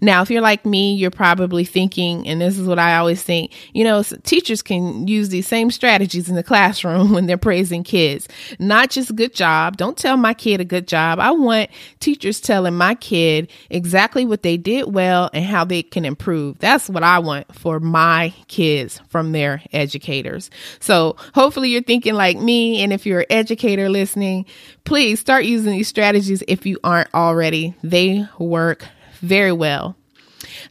Now, 0.00 0.22
if 0.22 0.30
you're 0.30 0.42
like 0.42 0.64
me, 0.66 0.94
you're 0.94 1.10
probably 1.10 1.64
thinking, 1.64 2.26
and 2.26 2.40
this 2.40 2.58
is 2.58 2.66
what 2.66 2.78
I 2.78 2.96
always 2.96 3.22
think, 3.22 3.52
you 3.72 3.84
know, 3.84 4.02
teachers 4.02 4.62
can 4.62 5.06
use 5.06 5.28
these 5.28 5.46
same 5.46 5.70
strategies 5.70 6.28
in 6.28 6.34
the 6.34 6.42
classroom 6.42 7.12
when 7.12 7.26
they're 7.26 7.38
praising 7.38 7.84
kids. 7.84 8.28
Not 8.58 8.90
just 8.90 9.14
good 9.14 9.34
job. 9.34 9.76
Don't 9.76 9.96
tell 9.96 10.16
my 10.16 10.34
kid 10.34 10.60
a 10.60 10.64
good 10.64 10.88
job. 10.88 11.18
I 11.18 11.30
want 11.30 11.70
teachers 12.00 12.40
telling 12.40 12.76
my 12.76 12.94
kid 12.94 13.50
exactly 13.70 14.24
what 14.24 14.42
they 14.42 14.56
did 14.56 14.92
well 14.92 15.30
and 15.32 15.44
how 15.44 15.64
they 15.64 15.82
can 15.82 16.04
improve. 16.04 16.58
That's 16.58 16.88
what 16.88 17.02
I 17.02 17.18
want 17.18 17.54
for 17.54 17.80
my 17.80 18.34
kids 18.48 19.00
from 19.08 19.32
their 19.32 19.62
educators. 19.72 20.50
So 20.80 21.16
hopefully 21.34 21.67
you're 21.68 21.82
thinking 21.82 22.14
like 22.14 22.38
me. 22.38 22.82
And 22.82 22.92
if 22.92 23.06
you're 23.06 23.20
an 23.20 23.26
educator 23.30 23.88
listening, 23.88 24.46
please 24.84 25.20
start 25.20 25.44
using 25.44 25.72
these 25.72 25.88
strategies 25.88 26.42
if 26.48 26.66
you 26.66 26.78
aren't 26.82 27.12
already. 27.14 27.74
They 27.82 28.26
work 28.38 28.86
very 29.20 29.52
well. 29.52 29.96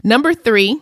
Number 0.04 0.34
three, 0.34 0.80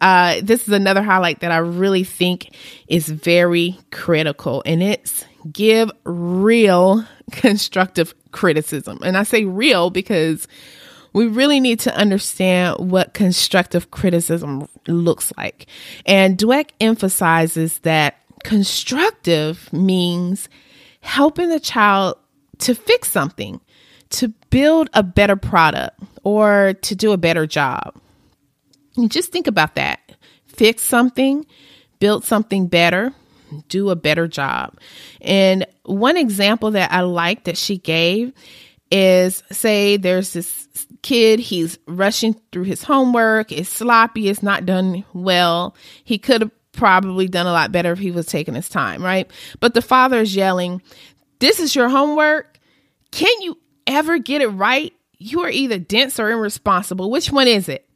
uh, 0.00 0.40
this 0.42 0.66
is 0.66 0.74
another 0.74 1.02
highlight 1.02 1.40
that 1.40 1.52
I 1.52 1.58
really 1.58 2.04
think 2.04 2.54
is 2.88 3.08
very 3.08 3.78
critical, 3.90 4.62
and 4.66 4.82
it's 4.82 5.24
give 5.52 5.90
real 6.04 7.04
constructive 7.32 8.14
criticism. 8.32 8.98
And 9.04 9.16
I 9.16 9.22
say 9.22 9.44
real 9.44 9.90
because 9.90 10.48
we 11.12 11.26
really 11.26 11.60
need 11.60 11.80
to 11.80 11.96
understand 11.96 12.90
what 12.90 13.14
constructive 13.14 13.90
criticism 13.90 14.68
looks 14.86 15.32
like. 15.38 15.66
And 16.04 16.36
Dweck 16.36 16.70
emphasizes 16.80 17.78
that 17.80 18.16
constructive 18.46 19.72
means 19.72 20.48
helping 21.00 21.48
the 21.48 21.58
child 21.58 22.16
to 22.58 22.76
fix 22.76 23.10
something, 23.10 23.60
to 24.10 24.28
build 24.50 24.88
a 24.94 25.02
better 25.02 25.34
product, 25.34 26.00
or 26.22 26.74
to 26.82 26.94
do 26.94 27.10
a 27.10 27.16
better 27.16 27.44
job. 27.44 28.00
And 28.96 29.10
just 29.10 29.32
think 29.32 29.48
about 29.48 29.74
that. 29.74 30.12
Fix 30.46 30.82
something, 30.82 31.44
build 31.98 32.24
something 32.24 32.68
better, 32.68 33.12
do 33.68 33.90
a 33.90 33.96
better 33.96 34.28
job. 34.28 34.78
And 35.20 35.66
one 35.82 36.16
example 36.16 36.70
that 36.70 36.92
I 36.92 37.00
like 37.00 37.44
that 37.44 37.58
she 37.58 37.78
gave 37.78 38.32
is 38.92 39.42
say 39.50 39.96
there's 39.96 40.34
this 40.34 40.68
kid, 41.02 41.40
he's 41.40 41.80
rushing 41.88 42.40
through 42.52 42.62
his 42.62 42.84
homework, 42.84 43.50
it's 43.50 43.68
sloppy, 43.68 44.28
it's 44.28 44.42
not 44.42 44.66
done 44.66 45.04
well. 45.12 45.74
He 46.04 46.16
could 46.18 46.42
have 46.42 46.55
probably 46.76 47.28
done 47.28 47.46
a 47.46 47.52
lot 47.52 47.72
better 47.72 47.92
if 47.92 47.98
he 47.98 48.10
was 48.10 48.26
taking 48.26 48.54
his 48.54 48.68
time, 48.68 49.02
right? 49.02 49.30
But 49.60 49.74
the 49.74 49.82
father 49.82 50.20
is 50.20 50.36
yelling, 50.36 50.82
This 51.40 51.60
is 51.60 51.74
your 51.74 51.88
homework. 51.88 52.58
Can 53.10 53.40
you 53.42 53.58
ever 53.86 54.18
get 54.18 54.42
it 54.42 54.48
right? 54.48 54.92
you 55.18 55.42
are 55.42 55.50
either 55.50 55.78
dense 55.78 56.20
or 56.20 56.30
irresponsible. 56.30 57.10
Which 57.10 57.30
one 57.30 57.48
is 57.48 57.68
it? 57.68 57.88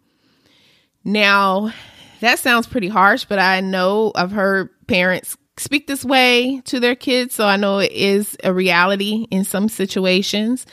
Now, 1.05 1.73
that 2.21 2.39
sounds 2.39 2.67
pretty 2.67 2.89
harsh, 2.89 3.25
but 3.25 3.39
I 3.39 3.61
know 3.61 4.13
I've 4.15 4.33
heard 4.33 4.71
parents 4.87 5.37
speak 5.57 5.87
this 5.87 6.05
way 6.05 6.61
to 6.67 6.81
their 6.81 6.95
kids, 6.95 7.35
so 7.35 7.47
I 7.47 7.57
know 7.57 7.79
it 7.79 7.93
is 7.93 8.37
a 8.45 8.53
reality 8.53 9.27
in 9.31 9.45
some 9.45 9.69
situations, 9.69 10.67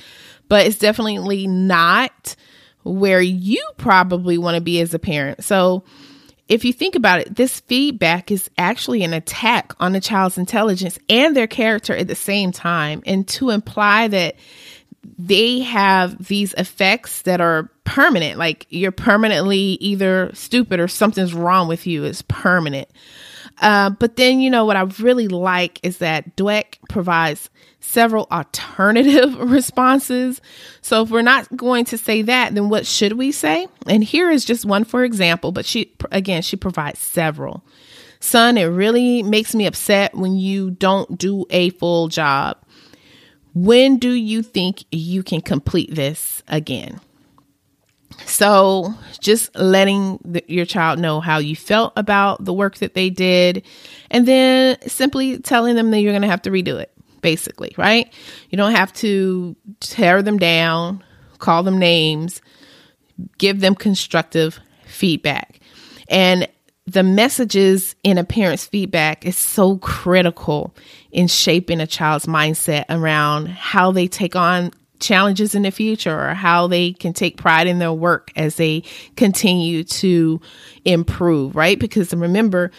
but 0.48 0.66
it's 0.66 0.78
definitely 0.78 1.48
not 1.48 2.36
where 2.84 3.22
you 3.22 3.62
probably 3.78 4.38
want 4.38 4.56
to 4.56 4.62
be 4.62 4.80
as 4.80 4.94
a 4.94 5.00
parent. 5.00 5.44
So, 5.44 5.84
if 6.48 6.64
you 6.64 6.72
think 6.74 6.96
about 6.96 7.20
it, 7.20 7.36
this 7.36 7.60
feedback 7.62 8.32
is 8.32 8.50
actually 8.58 9.04
an 9.04 9.14
attack 9.14 9.74
on 9.80 9.92
the 9.92 10.00
child's 10.00 10.38
intelligence 10.38 10.98
and 11.10 11.36
their 11.36 11.48
character 11.48 11.96
at 11.96 12.08
the 12.08 12.16
same 12.16 12.52
time. 12.52 13.04
And 13.06 13.28
to 13.30 13.50
imply 13.50 14.08
that 14.08 14.36
they 15.18 15.60
have 15.60 16.28
these 16.28 16.54
effects 16.54 17.24
that 17.24 17.42
are 17.42 17.70
permanent. 17.84 18.38
Like 18.38 18.66
you're 18.70 18.92
permanently 18.92 19.78
either 19.80 20.32
stupid 20.34 20.80
or 20.80 20.88
something's 20.88 21.34
wrong 21.34 21.68
with 21.68 21.88
you. 21.88 22.04
It's 22.04 22.22
permanent. 22.24 22.90
Uh, 23.60 23.90
but 23.90 24.16
then, 24.16 24.40
you 24.40 24.50
know, 24.50 24.66
what 24.66 24.76
I 24.76 24.82
really 25.00 25.28
like 25.28 25.80
is 25.84 25.98
that 25.98 26.36
Dweck 26.36 26.76
provides 26.90 27.50
several 27.80 28.28
alternative 28.32 29.40
responses. 29.40 30.42
So 30.82 31.04
if 31.04 31.10
we're 31.10 31.22
not 31.22 31.56
going 31.56 31.86
to 31.86 31.98
say 31.98 32.22
that, 32.24 32.54
then 32.54 32.70
what 32.70 32.86
should 32.86 33.14
we 33.14 33.32
say? 33.32 33.68
And 33.88 34.04
here 34.04 34.30
is 34.30 34.46
just 34.46 34.66
one 34.66 34.84
for 34.84 35.04
example, 35.04 35.52
but 35.52 35.66
she, 35.66 35.94
again, 36.12 36.42
she 36.42 36.56
provides 36.56 37.00
several. 37.00 37.64
Son, 38.20 38.58
it 38.58 38.66
really 38.66 39.24
makes 39.24 39.54
me 39.56 39.66
upset 39.66 40.16
when 40.16 40.36
you 40.36 40.72
don't 40.72 41.18
do 41.18 41.46
a 41.50 41.70
full 41.72 42.08
job. 42.08 42.58
When 43.54 43.98
do 43.98 44.12
you 44.12 44.44
think 44.44 44.84
you 44.92 45.24
can 45.24 45.42
complete 45.42 45.94
this 45.94 46.44
again? 46.48 47.00
So, 48.26 48.94
just 49.20 49.56
letting 49.56 50.20
the, 50.26 50.44
your 50.48 50.66
child 50.66 51.00
know 51.00 51.20
how 51.20 51.38
you 51.38 51.56
felt 51.56 51.94
about 51.96 52.44
the 52.44 52.54
work 52.54 52.78
that 52.80 52.94
they 52.94 53.10
did, 53.10 53.64
and 54.12 54.28
then 54.28 54.78
simply 54.88 55.40
telling 55.40 55.76
them 55.76 55.92
that 55.92 56.00
you're 56.00 56.12
going 56.12 56.24
to 56.24 56.28
have 56.28 56.42
to 56.44 56.52
redo 56.52 56.80
it, 56.80 56.92
basically, 57.22 57.74
right? 57.78 58.12
You 58.50 58.58
don't 58.58 58.76
have 58.76 58.92
to 58.96 59.56
tear 59.80 60.22
them 60.22 60.38
down, 60.38 61.04
call 61.40 61.64
them 61.64 61.78
names, 61.78 62.42
give 63.38 63.60
them 63.60 63.76
constructive 63.76 64.60
feedback. 64.86 65.60
And 66.10 66.48
the 66.86 67.04
messages 67.04 67.96
in 68.04 68.18
a 68.18 68.24
parent's 68.24 68.66
feedback 68.66 69.26
is 69.26 69.38
so 69.38 69.78
critical 69.80 70.74
in 71.12 71.28
shaping 71.28 71.82
a 71.82 71.88
child's 71.88 72.26
mindset 72.26 72.86
around 72.90 73.50
how 73.50 73.92
they 73.92 74.08
take 74.08 74.36
on 74.36 74.72
challenges 75.00 75.56
in 75.56 75.64
the 75.64 75.72
future 75.72 76.30
or 76.30 76.34
how 76.34 76.68
they 76.68 76.94
can 76.94 77.14
take 77.14 77.38
pride 77.38 77.68
in 77.68 77.80
their 77.80 77.94
work 77.94 78.32
as 78.36 78.56
they 78.56 78.84
continue 79.16 79.84
to 79.84 80.42
improve, 80.86 81.56
right? 81.56 81.80
Because 81.80 82.14
remember, 82.14 82.72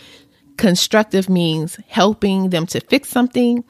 constructive 0.57 1.29
means 1.29 1.79
helping 1.89 2.51
them 2.51 2.67
to 2.67 2.81
fix 2.81 3.09
something, 3.09 3.65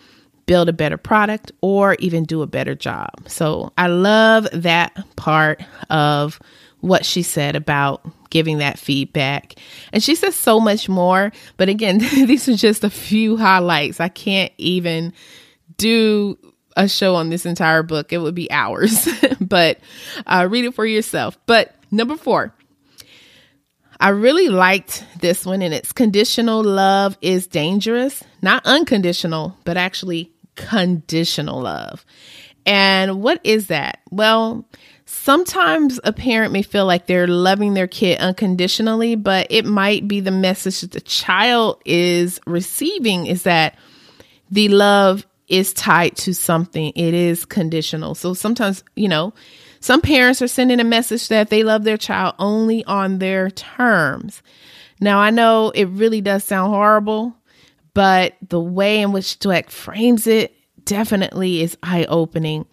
build 0.46 0.68
a 0.68 0.72
better 0.72 0.96
product, 0.96 1.52
or 1.60 1.94
even 1.98 2.24
do 2.24 2.42
a 2.42 2.46
better 2.46 2.74
job. 2.74 3.10
So 3.28 3.72
I 3.76 3.88
love 3.88 4.48
that 4.52 4.96
part 5.16 5.62
of 5.90 6.40
what 6.80 7.04
she 7.04 7.22
said 7.22 7.56
about 7.56 8.06
giving 8.30 8.58
that 8.58 8.78
feedback. 8.78 9.54
And 9.92 10.02
she 10.02 10.14
says 10.14 10.34
so 10.34 10.60
much 10.60 10.88
more. 10.88 11.32
But 11.56 11.68
again, 11.68 11.98
these 12.14 12.48
are 12.48 12.56
just 12.56 12.84
a 12.84 12.90
few 12.90 13.36
highlights. 13.36 14.00
I 14.00 14.08
can't 14.08 14.52
even 14.58 15.12
do 15.76 16.38
a 16.78 16.88
show 16.88 17.16
on 17.16 17.28
this 17.28 17.44
entire 17.44 17.82
book. 17.82 18.12
It 18.12 18.18
would 18.18 18.34
be 18.34 18.50
hours, 18.50 19.06
but 19.40 19.80
uh, 20.26 20.46
read 20.48 20.64
it 20.64 20.74
for 20.74 20.86
yourself. 20.86 21.36
But 21.44 21.74
number 21.90 22.16
four, 22.16 22.54
I 24.00 24.10
really 24.10 24.48
liked 24.48 25.04
this 25.18 25.44
one, 25.44 25.60
and 25.60 25.74
it's 25.74 25.92
conditional 25.92 26.62
love 26.62 27.18
is 27.20 27.48
dangerous, 27.48 28.22
not 28.40 28.64
unconditional, 28.64 29.56
but 29.64 29.76
actually 29.76 30.32
conditional 30.54 31.62
love. 31.62 32.06
And 32.64 33.22
what 33.22 33.40
is 33.42 33.66
that? 33.68 34.00
Well, 34.10 34.68
sometimes 35.04 35.98
a 36.04 36.12
parent 36.12 36.52
may 36.52 36.62
feel 36.62 36.86
like 36.86 37.06
they're 37.06 37.26
loving 37.26 37.74
their 37.74 37.88
kid 37.88 38.20
unconditionally, 38.20 39.16
but 39.16 39.48
it 39.50 39.64
might 39.64 40.06
be 40.06 40.20
the 40.20 40.30
message 40.30 40.82
that 40.82 40.92
the 40.92 41.00
child 41.00 41.82
is 41.84 42.40
receiving 42.46 43.26
is 43.26 43.42
that 43.44 43.76
the 44.50 44.68
love 44.68 45.26
is 45.48 45.72
tied 45.72 46.16
to 46.16 46.34
something, 46.34 46.92
it 46.94 47.14
is 47.14 47.44
conditional. 47.44 48.14
So 48.14 48.34
sometimes, 48.34 48.84
you 48.96 49.08
know, 49.08 49.32
some 49.80 50.00
parents 50.00 50.42
are 50.42 50.48
sending 50.48 50.80
a 50.80 50.84
message 50.84 51.28
that 51.28 51.50
they 51.50 51.62
love 51.62 51.84
their 51.84 51.96
child 51.96 52.34
only 52.38 52.84
on 52.84 53.18
their 53.18 53.50
terms. 53.50 54.42
Now, 55.00 55.20
I 55.20 55.30
know 55.30 55.70
it 55.70 55.84
really 55.84 56.20
does 56.20 56.44
sound 56.44 56.72
horrible, 56.72 57.36
but 57.94 58.34
the 58.48 58.60
way 58.60 59.00
in 59.00 59.12
which 59.12 59.38
Dweck 59.38 59.70
frames 59.70 60.26
it 60.26 60.54
definitely 60.84 61.62
is 61.62 61.78
eye 61.82 62.06
opening. 62.08 62.66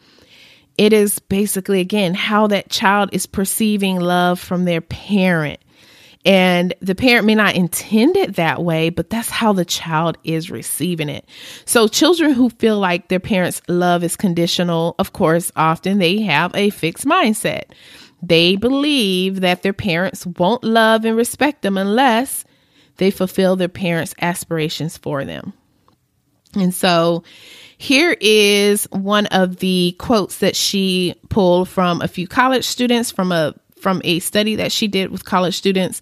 It 0.78 0.92
is 0.92 1.20
basically, 1.20 1.80
again, 1.80 2.14
how 2.14 2.48
that 2.48 2.70
child 2.70 3.10
is 3.14 3.26
perceiving 3.26 4.00
love 4.00 4.40
from 4.40 4.66
their 4.66 4.82
parent. 4.82 5.60
And 6.26 6.74
the 6.82 6.96
parent 6.96 7.28
may 7.28 7.36
not 7.36 7.56
intend 7.56 8.18
it 8.18 8.36
that 8.38 8.64
way, 8.64 8.90
but 8.90 9.12
that's 9.12 9.30
how 9.30 9.54
the 9.54 9.64
child 9.64 10.18
is 10.24 10.50
receiving 10.50 11.08
it. 11.08 11.30
So, 11.66 11.88
children 11.88 12.32
who 12.32 12.50
feel 12.50 12.80
like 12.80 13.10
their 13.10 13.20
parents' 13.20 13.62
love 13.68 14.04
is 14.04 14.18
conditional, 14.18 14.96
of 14.98 15.14
course, 15.14 15.52
often 15.56 16.00
they 16.00 16.22
have 16.22 16.54
a 16.56 16.72
fixed 16.72 17.06
mindset. 17.06 17.66
They 18.24 18.56
believe 18.56 19.42
that 19.42 19.62
their 19.62 19.74
parents 19.74 20.26
won't 20.26 20.64
love 20.64 21.06
and 21.06 21.16
respect 21.16 21.62
them 21.62 21.78
unless 21.78 22.44
they 22.98 23.12
fulfill 23.12 23.56
their 23.56 23.70
parents' 23.70 24.16
aspirations 24.20 24.98
for 24.98 25.26
them. 25.26 25.54
And 26.56 26.74
so, 26.74 27.24
here 27.78 28.18
is 28.20 28.88
one 28.92 29.28
of 29.28 29.58
the 29.58 29.96
quotes 30.00 30.40
that 30.40 30.56
she 30.56 31.14
pulled 31.30 31.70
from 31.70 32.02
a 32.02 32.08
few 32.08 32.28
college 32.28 32.66
students 32.66 33.12
from 33.12 33.32
a 33.32 33.54
from 33.86 34.02
a 34.04 34.18
study 34.18 34.56
that 34.56 34.72
she 34.72 34.88
did 34.88 35.12
with 35.12 35.26
college 35.26 35.56
students. 35.56 36.02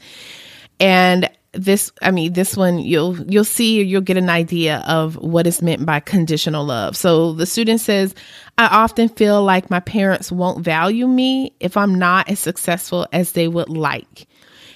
And 0.79 1.29
this 1.51 1.91
I 2.01 2.11
mean 2.11 2.31
this 2.31 2.55
one 2.55 2.79
you'll 2.79 3.19
you'll 3.29 3.43
see 3.43 3.83
you'll 3.83 3.99
get 3.99 4.15
an 4.15 4.29
idea 4.29 4.77
of 4.87 5.17
what 5.17 5.45
is 5.45 5.61
meant 5.61 5.85
by 5.85 5.99
conditional 5.99 6.63
love. 6.63 6.95
So 6.95 7.33
the 7.33 7.45
student 7.45 7.81
says, 7.81 8.15
I 8.57 8.67
often 8.67 9.09
feel 9.09 9.43
like 9.43 9.69
my 9.69 9.81
parents 9.81 10.31
won't 10.31 10.63
value 10.63 11.07
me 11.07 11.51
if 11.59 11.75
I'm 11.75 11.95
not 11.95 12.29
as 12.29 12.39
successful 12.39 13.05
as 13.11 13.33
they 13.33 13.49
would 13.49 13.67
like. 13.67 14.27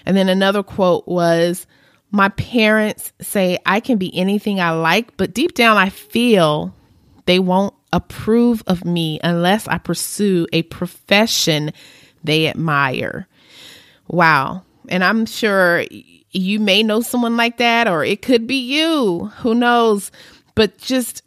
And 0.05 0.17
then 0.17 0.27
another 0.27 0.61
quote 0.61 1.07
was, 1.07 1.65
My 2.11 2.27
parents 2.27 3.13
say 3.21 3.57
I 3.65 3.79
can 3.79 3.97
be 3.97 4.13
anything 4.13 4.59
I 4.59 4.71
like, 4.71 5.15
but 5.15 5.33
deep 5.33 5.53
down 5.53 5.77
I 5.77 5.87
feel 5.87 6.75
they 7.25 7.39
won't 7.39 7.73
approve 7.93 8.63
of 8.67 8.83
me 8.83 9.17
unless 9.23 9.65
I 9.65 9.77
pursue 9.77 10.45
a 10.51 10.63
profession 10.63 11.71
they 12.23 12.47
admire. 12.47 13.27
Wow. 14.07 14.63
And 14.89 15.03
I'm 15.03 15.25
sure 15.25 15.85
you 16.31 16.59
may 16.59 16.83
know 16.83 17.01
someone 17.01 17.37
like 17.37 17.57
that, 17.57 17.87
or 17.87 18.03
it 18.03 18.21
could 18.21 18.47
be 18.47 18.55
you. 18.55 19.31
Who 19.39 19.55
knows? 19.55 20.11
But 20.55 20.77
just 20.77 21.23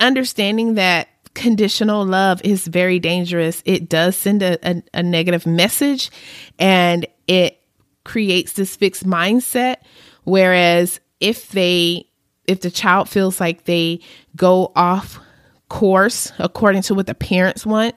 understanding 0.00 0.74
that 0.74 1.08
conditional 1.34 2.04
love 2.04 2.40
is 2.44 2.66
very 2.66 2.98
dangerous. 2.98 3.62
It 3.64 3.88
does 3.88 4.16
send 4.16 4.42
a, 4.42 4.58
a, 4.68 4.82
a 4.94 5.02
negative 5.02 5.46
message 5.46 6.10
and 6.58 7.06
it 7.26 7.60
creates 8.04 8.54
this 8.54 8.74
fixed 8.74 9.06
mindset. 9.06 9.76
Whereas 10.24 11.00
if 11.20 11.50
they, 11.50 12.06
if 12.46 12.60
the 12.60 12.70
child 12.70 13.08
feels 13.08 13.40
like 13.40 13.64
they 13.64 14.00
go 14.34 14.72
off 14.74 15.20
course 15.68 16.32
according 16.38 16.82
to 16.82 16.94
what 16.94 17.06
the 17.06 17.14
parents 17.14 17.64
want, 17.64 17.94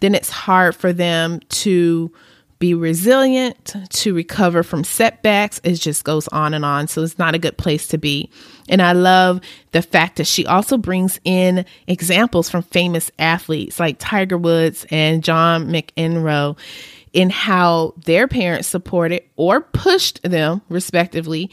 then 0.00 0.14
it's 0.14 0.30
hard 0.30 0.74
for 0.74 0.92
them 0.92 1.40
to 1.48 2.12
be 2.60 2.74
resilient, 2.74 3.74
to 3.88 4.14
recover 4.14 4.62
from 4.62 4.84
setbacks. 4.84 5.60
It 5.64 5.74
just 5.74 6.04
goes 6.04 6.28
on 6.28 6.52
and 6.52 6.64
on. 6.64 6.88
So 6.88 7.02
it's 7.02 7.18
not 7.18 7.34
a 7.34 7.38
good 7.38 7.56
place 7.56 7.88
to 7.88 7.98
be. 7.98 8.30
And 8.68 8.82
I 8.82 8.92
love 8.92 9.40
the 9.72 9.80
fact 9.80 10.16
that 10.16 10.26
she 10.26 10.44
also 10.46 10.76
brings 10.76 11.18
in 11.24 11.64
examples 11.86 12.50
from 12.50 12.62
famous 12.62 13.10
athletes 13.18 13.80
like 13.80 13.96
Tiger 13.98 14.36
Woods 14.36 14.86
and 14.90 15.24
John 15.24 15.68
McEnroe 15.68 16.58
in 17.14 17.30
how 17.30 17.94
their 18.04 18.28
parents 18.28 18.68
supported 18.68 19.22
or 19.36 19.62
pushed 19.62 20.22
them, 20.22 20.60
respectively, 20.68 21.50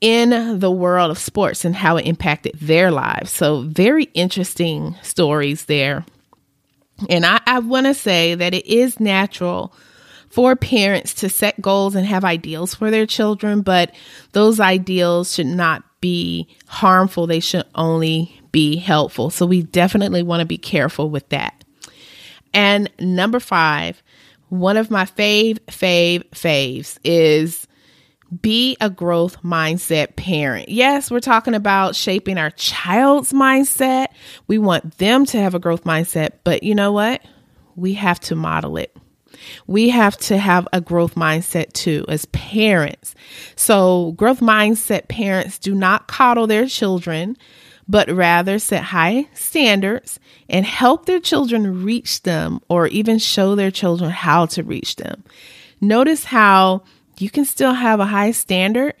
in 0.00 0.58
the 0.58 0.70
world 0.70 1.12
of 1.12 1.18
sports 1.18 1.64
and 1.64 1.74
how 1.74 1.96
it 1.96 2.06
impacted 2.06 2.54
their 2.60 2.90
lives. 2.90 3.30
So, 3.30 3.62
very 3.62 4.04
interesting 4.14 4.96
stories 5.02 5.64
there. 5.66 6.04
And 7.08 7.24
I, 7.24 7.40
I 7.46 7.58
want 7.60 7.86
to 7.86 7.94
say 7.94 8.34
that 8.34 8.54
it 8.54 8.66
is 8.66 8.98
natural 8.98 9.72
for 10.30 10.56
parents 10.56 11.14
to 11.14 11.28
set 11.28 11.60
goals 11.60 11.94
and 11.94 12.06
have 12.06 12.24
ideals 12.24 12.74
for 12.74 12.90
their 12.90 13.06
children, 13.06 13.62
but 13.62 13.94
those 14.32 14.60
ideals 14.60 15.34
should 15.34 15.46
not 15.46 15.82
be 16.00 16.48
harmful. 16.66 17.26
They 17.26 17.40
should 17.40 17.64
only 17.74 18.40
be 18.52 18.76
helpful. 18.76 19.30
So, 19.30 19.46
we 19.46 19.62
definitely 19.62 20.22
want 20.22 20.40
to 20.40 20.46
be 20.46 20.58
careful 20.58 21.10
with 21.10 21.28
that. 21.30 21.64
And 22.52 22.90
number 22.98 23.40
five, 23.40 24.02
one 24.48 24.76
of 24.76 24.90
my 24.90 25.04
fave, 25.04 25.58
fave, 25.66 26.28
faves 26.30 26.98
is 27.04 27.67
be 28.40 28.76
a 28.80 28.90
growth 28.90 29.42
mindset 29.42 30.16
parent. 30.16 30.68
Yes, 30.68 31.10
we're 31.10 31.20
talking 31.20 31.54
about 31.54 31.96
shaping 31.96 32.38
our 32.38 32.50
child's 32.50 33.32
mindset. 33.32 34.08
We 34.46 34.58
want 34.58 34.98
them 34.98 35.24
to 35.26 35.40
have 35.40 35.54
a 35.54 35.58
growth 35.58 35.84
mindset, 35.84 36.32
but 36.44 36.62
you 36.62 36.74
know 36.74 36.92
what? 36.92 37.22
We 37.76 37.94
have 37.94 38.20
to 38.20 38.34
model 38.34 38.76
it. 38.76 38.94
We 39.66 39.90
have 39.90 40.16
to 40.18 40.36
have 40.36 40.66
a 40.72 40.80
growth 40.80 41.14
mindset 41.14 41.72
too 41.72 42.04
as 42.08 42.26
parents. 42.26 43.14
So, 43.56 44.12
growth 44.12 44.40
mindset 44.40 45.08
parents 45.08 45.58
do 45.58 45.74
not 45.74 46.08
coddle 46.08 46.46
their 46.46 46.66
children, 46.66 47.36
but 47.88 48.10
rather 48.10 48.58
set 48.58 48.82
high 48.82 49.28
standards 49.34 50.18
and 50.48 50.66
help 50.66 51.06
their 51.06 51.20
children 51.20 51.84
reach 51.84 52.22
them 52.22 52.60
or 52.68 52.88
even 52.88 53.18
show 53.18 53.54
their 53.54 53.70
children 53.70 54.10
how 54.10 54.46
to 54.46 54.62
reach 54.62 54.96
them. 54.96 55.24
Notice 55.80 56.24
how 56.24 56.82
you 57.20 57.30
can 57.30 57.44
still 57.44 57.72
have 57.72 58.00
a 58.00 58.06
high 58.06 58.30
standard, 58.30 58.94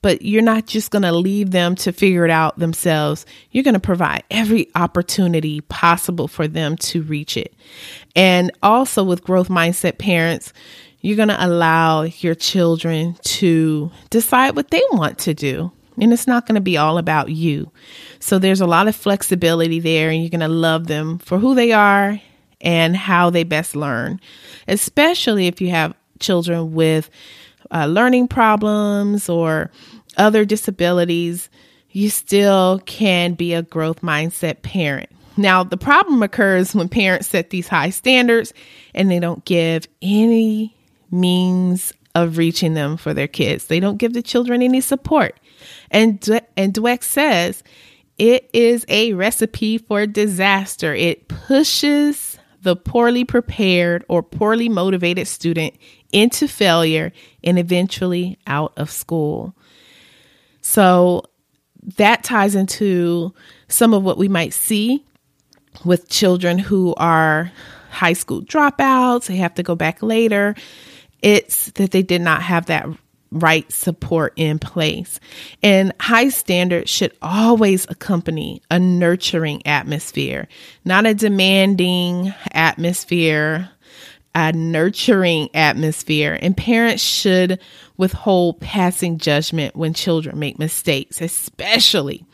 but 0.00 0.22
you're 0.22 0.42
not 0.42 0.66
just 0.66 0.90
going 0.90 1.02
to 1.02 1.12
leave 1.12 1.50
them 1.50 1.74
to 1.76 1.92
figure 1.92 2.24
it 2.24 2.30
out 2.30 2.58
themselves. 2.58 3.26
You're 3.50 3.64
going 3.64 3.74
to 3.74 3.80
provide 3.80 4.22
every 4.30 4.68
opportunity 4.74 5.60
possible 5.62 6.28
for 6.28 6.46
them 6.46 6.76
to 6.76 7.02
reach 7.02 7.36
it. 7.36 7.54
And 8.14 8.52
also 8.62 9.02
with 9.02 9.24
growth 9.24 9.48
mindset 9.48 9.98
parents, 9.98 10.52
you're 11.00 11.16
going 11.16 11.28
to 11.28 11.44
allow 11.44 12.02
your 12.02 12.34
children 12.34 13.16
to 13.22 13.90
decide 14.10 14.56
what 14.56 14.70
they 14.70 14.82
want 14.92 15.18
to 15.20 15.34
do. 15.34 15.72
And 16.00 16.12
it's 16.12 16.28
not 16.28 16.46
going 16.46 16.54
to 16.54 16.60
be 16.60 16.76
all 16.76 16.96
about 16.96 17.30
you. 17.30 17.72
So 18.20 18.38
there's 18.38 18.60
a 18.60 18.66
lot 18.66 18.86
of 18.86 18.94
flexibility 18.94 19.80
there, 19.80 20.10
and 20.10 20.20
you're 20.20 20.30
going 20.30 20.40
to 20.40 20.48
love 20.48 20.86
them 20.86 21.18
for 21.18 21.38
who 21.38 21.56
they 21.56 21.72
are 21.72 22.20
and 22.60 22.96
how 22.96 23.30
they 23.30 23.44
best 23.44 23.74
learn, 23.74 24.20
especially 24.68 25.48
if 25.48 25.60
you 25.60 25.70
have 25.70 25.94
children 26.20 26.72
with 26.72 27.10
uh, 27.72 27.86
learning 27.86 28.28
problems 28.28 29.28
or 29.28 29.70
other 30.16 30.44
disabilities, 30.44 31.48
you 31.90 32.10
still 32.10 32.80
can 32.86 33.34
be 33.34 33.54
a 33.54 33.62
growth 33.62 34.02
mindset 34.02 34.62
parent. 34.62 35.10
Now, 35.36 35.62
the 35.62 35.76
problem 35.76 36.22
occurs 36.22 36.74
when 36.74 36.88
parents 36.88 37.28
set 37.28 37.50
these 37.50 37.68
high 37.68 37.90
standards 37.90 38.52
and 38.94 39.10
they 39.10 39.20
don't 39.20 39.44
give 39.44 39.86
any 40.02 40.76
means 41.10 41.92
of 42.14 42.38
reaching 42.38 42.74
them 42.74 42.96
for 42.96 43.14
their 43.14 43.28
kids. 43.28 43.66
They 43.66 43.78
don't 43.80 43.98
give 43.98 44.12
the 44.12 44.22
children 44.22 44.62
any 44.62 44.80
support. 44.80 45.38
And 45.90 46.42
and 46.56 46.74
Dweck 46.74 47.02
says 47.02 47.62
it 48.18 48.50
is 48.52 48.84
a 48.88 49.12
recipe 49.12 49.78
for 49.78 50.06
disaster. 50.06 50.94
It 50.94 51.28
pushes 51.28 52.38
the 52.62 52.74
poorly 52.74 53.24
prepared 53.24 54.04
or 54.08 54.22
poorly 54.22 54.68
motivated 54.68 55.28
student 55.28 55.74
into 56.12 56.48
failure 56.48 57.12
and 57.44 57.58
eventually 57.58 58.38
out 58.46 58.72
of 58.76 58.90
school. 58.90 59.54
So 60.60 61.24
that 61.96 62.24
ties 62.24 62.54
into 62.54 63.34
some 63.68 63.94
of 63.94 64.02
what 64.02 64.18
we 64.18 64.28
might 64.28 64.52
see 64.52 65.04
with 65.84 66.08
children 66.08 66.58
who 66.58 66.94
are 66.96 67.52
high 67.90 68.12
school 68.12 68.42
dropouts, 68.42 69.26
they 69.26 69.36
have 69.36 69.54
to 69.54 69.62
go 69.62 69.74
back 69.74 70.02
later. 70.02 70.54
It's 71.22 71.70
that 71.72 71.90
they 71.90 72.02
did 72.02 72.20
not 72.20 72.42
have 72.42 72.66
that 72.66 72.86
right 73.30 73.70
support 73.70 74.32
in 74.36 74.58
place. 74.58 75.20
And 75.62 75.92
high 76.00 76.30
standards 76.30 76.90
should 76.90 77.12
always 77.20 77.86
accompany 77.88 78.62
a 78.70 78.78
nurturing 78.78 79.66
atmosphere, 79.66 80.48
not 80.84 81.06
a 81.06 81.14
demanding 81.14 82.32
atmosphere, 82.52 83.70
a 84.34 84.52
nurturing 84.52 85.48
atmosphere. 85.54 86.38
And 86.40 86.56
parents 86.56 87.02
should 87.02 87.58
withhold 87.96 88.60
passing 88.60 89.18
judgment 89.18 89.74
when 89.76 89.94
children 89.94 90.38
make 90.38 90.58
mistakes, 90.58 91.20
especially. 91.20 92.24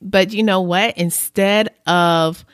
But 0.00 0.32
you 0.32 0.42
know 0.42 0.60
what? 0.60 0.96
Instead 0.96 1.74
of 1.86 2.44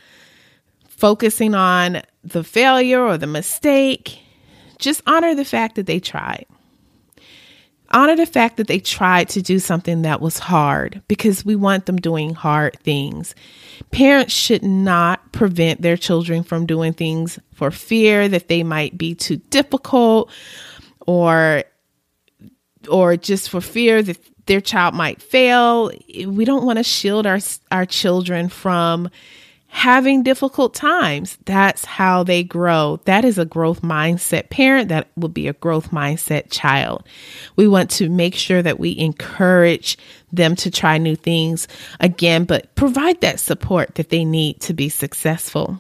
focusing 0.89 1.55
on 1.55 2.03
the 2.25 2.43
failure 2.43 3.01
or 3.01 3.17
the 3.17 3.27
mistake, 3.27 4.19
just 4.79 5.03
honor 5.07 5.35
the 5.35 5.45
fact 5.45 5.77
that 5.77 5.87
they 5.87 6.01
tried. 6.01 6.47
Honor 7.91 8.17
the 8.17 8.27
fact 8.27 8.59
that 8.59 8.67
they 8.67 8.81
tried 8.81 9.31
to 9.31 9.41
do 9.41 9.59
something 9.59 10.03
that 10.03 10.21
was 10.21 10.39
hard 10.39 11.01
because 11.09 11.45
we 11.45 11.57
want 11.57 11.87
them 11.87 11.97
doing 11.97 12.35
hard 12.35 12.79
things. 12.81 13.35
Parents 13.91 14.33
should 14.33 14.63
not 14.63 15.33
prevent 15.33 15.81
their 15.81 15.97
children 15.97 16.43
from 16.43 16.67
doing 16.67 16.93
things 16.93 17.39
for 17.55 17.71
fear 17.71 18.29
that 18.29 18.49
they 18.49 18.63
might 18.63 18.99
be 18.99 19.15
too 19.15 19.37
difficult 19.37 20.31
or 21.07 21.65
or 22.91 23.17
just 23.17 23.49
for 23.49 23.61
fear 23.61 24.03
that 24.03 24.19
their 24.47 24.61
child 24.61 24.95
might 24.95 25.23
fail. 25.23 25.91
We 26.27 26.45
don't 26.45 26.67
want 26.67 26.79
to 26.79 26.83
shield 26.83 27.27
our 27.27 27.39
our 27.71 27.87
children 27.87 28.49
from 28.51 29.09
having 29.69 30.23
difficult 30.23 30.75
times. 30.75 31.39
That's 31.45 31.85
how 31.85 32.25
they 32.25 32.43
grow. 32.43 33.01
That 33.05 33.25
is 33.25 33.39
a 33.39 33.45
growth 33.45 33.83
mindset 33.83 34.49
parent. 34.51 34.89
That 34.89 35.09
will 35.17 35.29
be 35.29 35.47
a 35.47 35.53
growth 35.53 35.91
mindset 35.91 36.51
child. 36.51 37.07
We 37.55 37.69
want 37.69 37.91
to 37.93 38.09
make 38.09 38.35
sure 38.35 38.63
that 38.63 38.81
we 38.81 38.99
encourage 38.99 39.99
them 40.33 40.57
to 40.57 40.71
try 40.71 40.99
new 40.99 41.17
things 41.17 41.69
again, 42.01 42.45
but 42.45 42.75
provide 42.75 43.21
that 43.21 43.41
support 43.41 43.95
that 43.97 44.09
they 44.09 44.25
need 44.25 44.61
to 44.63 44.75
be 44.75 44.89
successful. 44.89 45.79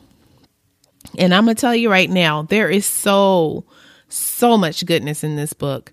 And 1.19 1.35
I'm 1.35 1.45
going 1.45 1.57
to 1.57 1.61
tell 1.61 1.75
you 1.75 1.91
right 1.91 2.11
now, 2.11 2.43
there 2.43 2.69
is 2.69 2.85
so, 2.85 3.65
so 4.09 4.59
much 4.59 4.85
goodness 4.85 5.25
in 5.25 5.37
this 5.37 5.55
book. 5.55 5.93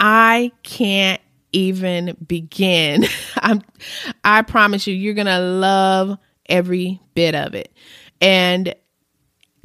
I 0.00 0.52
can't 0.62 1.20
even 1.52 2.16
begin. 2.26 3.04
I'm 3.36 3.62
I 4.24 4.42
promise 4.42 4.86
you 4.86 4.94
you're 4.94 5.14
going 5.14 5.26
to 5.26 5.38
love 5.38 6.18
every 6.48 7.00
bit 7.14 7.34
of 7.34 7.54
it. 7.54 7.72
And 8.20 8.74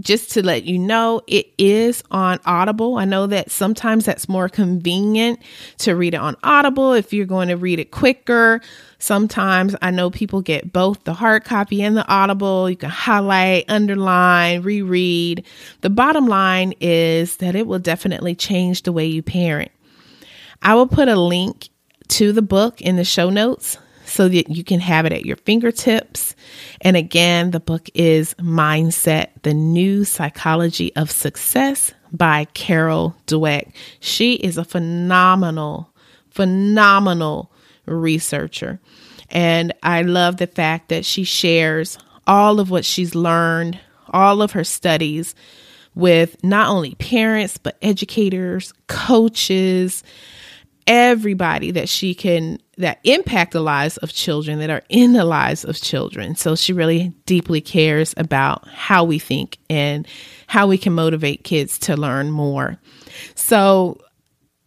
just 0.02 0.32
to 0.32 0.44
let 0.44 0.64
you 0.64 0.80
know, 0.80 1.22
it 1.28 1.48
is 1.58 2.04
on 2.12 2.40
Audible. 2.46 2.98
I 2.98 3.06
know 3.06 3.28
that 3.28 3.52
sometimes 3.52 4.06
that's 4.06 4.28
more 4.28 4.50
convenient 4.50 5.40
to 5.80 5.96
read 5.96 6.14
it 6.14 6.20
on 6.20 6.36
Audible 6.44 6.94
if 6.94 7.14
you're 7.14 7.26
going 7.26 7.50
to 7.50 7.56
read 7.56 7.80
it 7.80 7.92
quicker. 7.92 8.62
Sometimes 8.98 9.76
I 9.82 9.92
know 9.92 10.10
people 10.10 10.42
get 10.42 10.74
both 10.74 11.04
the 11.04 11.14
hard 11.14 11.44
copy 11.44 11.84
and 11.84 11.96
the 11.96 12.08
Audible. 12.08 12.70
You 12.70 12.76
can 12.76 12.90
highlight, 12.90 13.66
underline, 13.70 14.64
reread. 14.64 15.46
The 15.82 15.90
bottom 15.90 16.28
line 16.28 16.74
is 16.82 17.38
that 17.38 17.56
it 17.56 17.68
will 17.68 17.80
definitely 17.80 18.36
change 18.36 18.84
the 18.84 18.92
way 18.92 19.06
you 19.06 19.22
parent. 19.22 19.72
I 20.62 20.76
will 20.76 20.88
put 20.88 21.08
a 21.08 21.20
link 21.20 21.70
to 22.10 22.34
the 22.34 22.42
book 22.42 22.82
in 22.82 22.96
the 22.96 23.06
show 23.06 23.30
notes 23.30 23.78
so 24.12 24.28
that 24.28 24.50
you 24.50 24.64
can 24.64 24.82
have 24.82 25.06
it 25.06 25.14
at 25.14 25.26
your 25.26 25.38
fingertips. 25.38 26.36
And 26.82 26.98
again, 26.98 27.52
the 27.52 27.62
book 27.62 27.90
is 27.94 28.34
Mindset 28.36 29.30
The 29.44 29.54
New 29.54 30.04
Psychology 30.04 30.94
of 30.98 31.10
Success 31.10 31.94
by 32.12 32.46
Carol 32.54 33.16
Dweck. 33.26 33.72
She 34.02 34.34
is 34.34 34.58
a 34.58 34.66
phenomenal, 34.66 35.94
phenomenal 36.30 37.54
researcher. 37.86 38.82
And 39.30 39.74
I 39.82 40.02
love 40.02 40.38
the 40.38 40.48
fact 40.48 40.90
that 40.90 41.06
she 41.06 41.24
shares 41.24 41.98
all 42.28 42.60
of 42.60 42.70
what 42.70 42.84
she's 42.84 43.16
learned, 43.16 43.80
all 44.10 44.42
of 44.42 44.52
her 44.52 44.66
studies 44.66 45.36
with 45.96 46.36
not 46.44 46.68
only 46.68 46.96
parents, 46.96 47.58
but 47.58 47.78
educators, 47.82 48.74
coaches, 48.88 50.04
everybody 50.86 51.72
that 51.72 51.88
she 51.88 52.14
can 52.14 52.60
that 52.82 53.00
impact 53.04 53.54
the 53.54 53.62
lives 53.62 53.98
of 53.98 54.14
children 54.14 54.60
that 54.60 54.70
are 54.70 54.84
in 54.90 55.14
the 55.14 55.26
lives 55.26 55.64
of 55.64 55.80
children. 55.80 56.36
So 56.36 56.56
she 56.56 56.74
really 56.74 57.14
deeply 57.26 57.62
cares 57.62 58.14
about 58.18 58.68
how 58.68 59.04
we 59.04 59.20
think 59.20 59.58
and 59.70 60.08
how 60.48 60.68
we 60.68 60.78
can 60.78 60.94
motivate 60.94 61.44
kids 61.44 61.80
to 61.80 61.96
learn 61.96 62.32
more. 62.32 62.78
So 63.36 64.00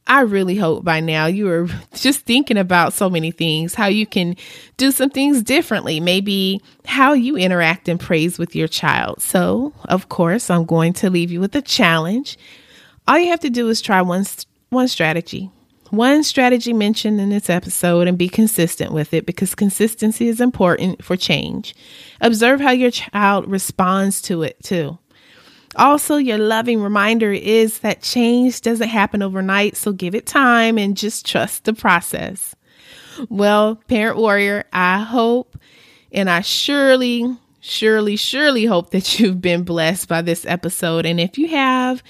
I 0.06 0.20
really 0.20 0.56
hope 0.56 0.84
by 0.84 1.00
now 1.00 1.26
you 1.26 1.48
are 1.50 1.68
just 1.94 2.20
thinking 2.20 2.58
about 2.58 2.92
so 2.92 3.08
many 3.08 3.30
things, 3.30 3.74
how 3.74 3.86
you 3.86 4.06
can 4.06 4.36
do 4.76 4.90
some 4.90 5.10
things 5.10 5.42
differently, 5.42 6.00
maybe 6.00 6.60
how 6.84 7.12
you 7.12 7.36
interact 7.36 7.88
and 7.88 7.98
praise 7.98 8.38
with 8.38 8.54
your 8.54 8.68
child. 8.68 9.22
So, 9.22 9.72
of 9.86 10.08
course, 10.08 10.50
I'm 10.50 10.66
going 10.66 10.92
to 10.94 11.10
leave 11.10 11.30
you 11.30 11.40
with 11.40 11.54
a 11.56 11.62
challenge. 11.62 12.36
All 13.06 13.18
you 13.18 13.28
have 13.28 13.40
to 13.40 13.50
do 13.50 13.68
is 13.68 13.80
try 13.80 14.02
one 14.02 14.24
one 14.70 14.88
strategy 14.88 15.50
one 15.96 16.22
strategy 16.22 16.72
mentioned 16.72 17.20
in 17.20 17.30
this 17.30 17.50
episode 17.50 18.08
and 18.08 18.18
be 18.18 18.28
consistent 18.28 18.92
with 18.92 19.14
it 19.14 19.26
because 19.26 19.54
consistency 19.54 20.28
is 20.28 20.40
important 20.40 21.04
for 21.04 21.16
change. 21.16 21.74
Observe 22.20 22.60
how 22.60 22.70
your 22.70 22.90
child 22.90 23.48
responds 23.50 24.20
to 24.22 24.42
it 24.42 24.62
too. 24.62 24.98
Also, 25.76 26.16
your 26.16 26.38
loving 26.38 26.80
reminder 26.80 27.32
is 27.32 27.80
that 27.80 28.02
change 28.02 28.60
doesn't 28.60 28.88
happen 28.88 29.22
overnight, 29.22 29.76
so 29.76 29.92
give 29.92 30.14
it 30.14 30.26
time 30.26 30.78
and 30.78 30.96
just 30.96 31.26
trust 31.26 31.64
the 31.64 31.72
process. 31.72 32.54
Well, 33.28 33.76
Parent 33.88 34.16
Warrior, 34.16 34.64
I 34.72 35.00
hope 35.00 35.58
and 36.12 36.30
I 36.30 36.40
surely, 36.42 37.36
surely, 37.60 38.16
surely 38.16 38.64
hope 38.64 38.90
that 38.90 39.18
you've 39.18 39.42
been 39.42 39.64
blessed 39.64 40.08
by 40.08 40.22
this 40.22 40.46
episode. 40.46 41.04
And 41.04 41.20
if 41.20 41.36
you 41.36 41.48
have, 41.48 42.02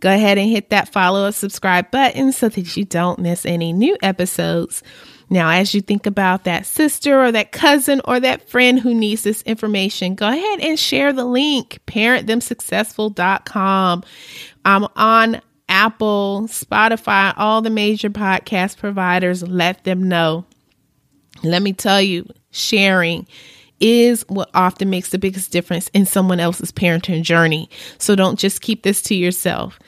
Go 0.00 0.12
ahead 0.12 0.38
and 0.38 0.50
hit 0.50 0.70
that 0.70 0.92
follow 0.92 1.26
or 1.26 1.32
subscribe 1.32 1.90
button 1.90 2.32
so 2.32 2.48
that 2.48 2.76
you 2.76 2.84
don't 2.84 3.18
miss 3.18 3.46
any 3.46 3.72
new 3.72 3.96
episodes. 4.02 4.82
Now, 5.32 5.50
as 5.50 5.72
you 5.74 5.80
think 5.80 6.06
about 6.06 6.42
that 6.44 6.66
sister 6.66 7.22
or 7.22 7.30
that 7.30 7.52
cousin 7.52 8.00
or 8.04 8.18
that 8.18 8.48
friend 8.48 8.80
who 8.80 8.92
needs 8.92 9.22
this 9.22 9.42
information, 9.42 10.16
go 10.16 10.28
ahead 10.28 10.58
and 10.60 10.76
share 10.78 11.12
the 11.12 11.24
link, 11.24 11.78
parentthemsuccessful.com. 11.86 14.02
I'm 14.64 14.86
on 14.96 15.40
Apple, 15.68 16.48
Spotify, 16.48 17.32
all 17.36 17.62
the 17.62 17.70
major 17.70 18.10
podcast 18.10 18.78
providers. 18.78 19.46
Let 19.46 19.84
them 19.84 20.08
know. 20.08 20.46
Let 21.44 21.62
me 21.62 21.74
tell 21.74 22.02
you, 22.02 22.26
sharing 22.50 23.28
is 23.80 24.24
what 24.28 24.50
often 24.54 24.90
makes 24.90 25.10
the 25.10 25.18
biggest 25.18 25.50
difference 25.50 25.88
in 25.88 26.06
someone 26.06 26.40
else's 26.40 26.70
parenting 26.70 27.22
journey. 27.22 27.68
So 27.98 28.14
don't 28.14 28.38
just 28.38 28.60
keep 28.60 28.82
this 28.82 29.02
to 29.02 29.14
yourself. 29.14 29.78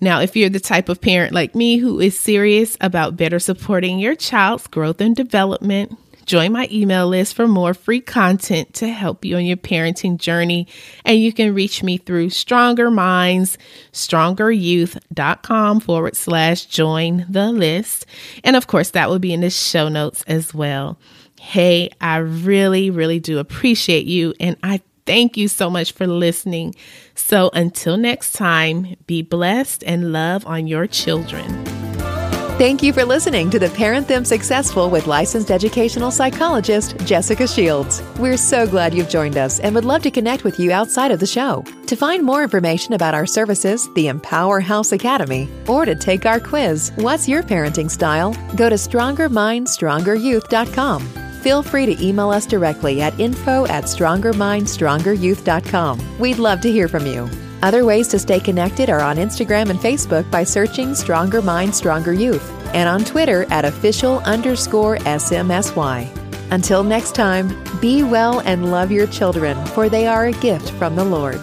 Now, 0.00 0.20
if 0.20 0.36
you're 0.36 0.50
the 0.50 0.60
type 0.60 0.88
of 0.88 1.00
parent 1.00 1.32
like 1.32 1.54
me 1.54 1.78
who 1.78 2.00
is 2.00 2.18
serious 2.18 2.76
about 2.80 3.16
better 3.16 3.38
supporting 3.38 3.98
your 3.98 4.14
child's 4.14 4.66
growth 4.66 5.00
and 5.00 5.16
development, 5.16 5.96
join 6.26 6.52
my 6.52 6.68
email 6.70 7.06
list 7.06 7.34
for 7.34 7.48
more 7.48 7.72
free 7.72 8.00
content 8.00 8.74
to 8.74 8.88
help 8.88 9.24
you 9.24 9.36
on 9.36 9.46
your 9.46 9.56
parenting 9.56 10.18
journey. 10.18 10.66
And 11.04 11.18
you 11.18 11.32
can 11.32 11.54
reach 11.54 11.82
me 11.82 11.96
through 11.96 12.30
Stronger 12.30 12.90
Minds, 12.90 13.56
strongeryouth.com 13.92 15.80
forward 15.80 16.16
slash 16.16 16.66
join 16.66 17.24
the 17.30 17.50
list. 17.50 18.04
And 18.44 18.54
of 18.56 18.66
course, 18.66 18.90
that 18.90 19.08
will 19.08 19.20
be 19.20 19.32
in 19.32 19.40
the 19.40 19.50
show 19.50 19.88
notes 19.88 20.24
as 20.26 20.52
well. 20.52 20.98
Hey, 21.46 21.90
I 22.00 22.16
really, 22.16 22.90
really 22.90 23.20
do 23.20 23.38
appreciate 23.38 24.04
you. 24.04 24.34
And 24.40 24.56
I 24.64 24.80
thank 25.04 25.36
you 25.36 25.46
so 25.46 25.70
much 25.70 25.92
for 25.92 26.08
listening. 26.08 26.74
So 27.14 27.50
until 27.54 27.96
next 27.96 28.32
time, 28.32 28.96
be 29.06 29.22
blessed 29.22 29.84
and 29.84 30.12
love 30.12 30.44
on 30.44 30.66
your 30.66 30.88
children. 30.88 31.64
Thank 32.58 32.82
you 32.82 32.92
for 32.92 33.04
listening 33.04 33.48
to 33.50 33.60
the 33.60 33.70
Parent 33.70 34.08
Them 34.08 34.24
Successful 34.24 34.90
with 34.90 35.06
licensed 35.06 35.52
educational 35.52 36.10
psychologist 36.10 36.96
Jessica 37.04 37.46
Shields. 37.46 38.02
We're 38.18 38.38
so 38.38 38.66
glad 38.66 38.92
you've 38.92 39.08
joined 39.08 39.36
us 39.36 39.60
and 39.60 39.72
would 39.76 39.84
love 39.84 40.02
to 40.02 40.10
connect 40.10 40.42
with 40.42 40.58
you 40.58 40.72
outside 40.72 41.12
of 41.12 41.20
the 41.20 41.26
show. 41.26 41.62
To 41.86 41.94
find 41.94 42.24
more 42.24 42.42
information 42.42 42.94
about 42.94 43.14
our 43.14 43.24
services, 43.24 43.88
the 43.94 44.08
Empower 44.08 44.58
House 44.58 44.90
Academy, 44.90 45.48
or 45.68 45.84
to 45.84 45.94
take 45.94 46.26
our 46.26 46.40
quiz, 46.40 46.90
What's 46.96 47.28
Your 47.28 47.44
Parenting 47.44 47.88
Style? 47.88 48.32
go 48.56 48.68
to 48.68 48.74
StrongerMindStrongerYouth.com 48.74 51.25
feel 51.42 51.62
free 51.62 51.86
to 51.86 52.04
email 52.04 52.30
us 52.30 52.46
directly 52.46 53.00
at 53.00 53.18
info 53.20 53.66
at 53.66 53.84
strongermindstrongeryouth.com. 53.84 56.18
We'd 56.18 56.38
love 56.38 56.60
to 56.62 56.72
hear 56.72 56.88
from 56.88 57.06
you. 57.06 57.30
Other 57.62 57.84
ways 57.84 58.08
to 58.08 58.18
stay 58.18 58.40
connected 58.40 58.90
are 58.90 59.00
on 59.00 59.16
Instagram 59.16 59.70
and 59.70 59.78
Facebook 59.78 60.30
by 60.30 60.44
searching 60.44 60.94
Stronger 60.94 61.42
Mind, 61.42 61.74
Stronger 61.74 62.12
Youth, 62.12 62.50
and 62.74 62.88
on 62.88 63.04
Twitter 63.04 63.46
at 63.50 63.64
official 63.64 64.18
underscore 64.20 64.98
SMSY. 64.98 66.52
Until 66.52 66.84
next 66.84 67.14
time, 67.14 67.48
be 67.80 68.02
well 68.02 68.40
and 68.40 68.70
love 68.70 68.92
your 68.92 69.06
children, 69.06 69.64
for 69.68 69.88
they 69.88 70.06
are 70.06 70.26
a 70.26 70.32
gift 70.32 70.70
from 70.72 70.94
the 70.94 71.04
Lord. 71.04 71.42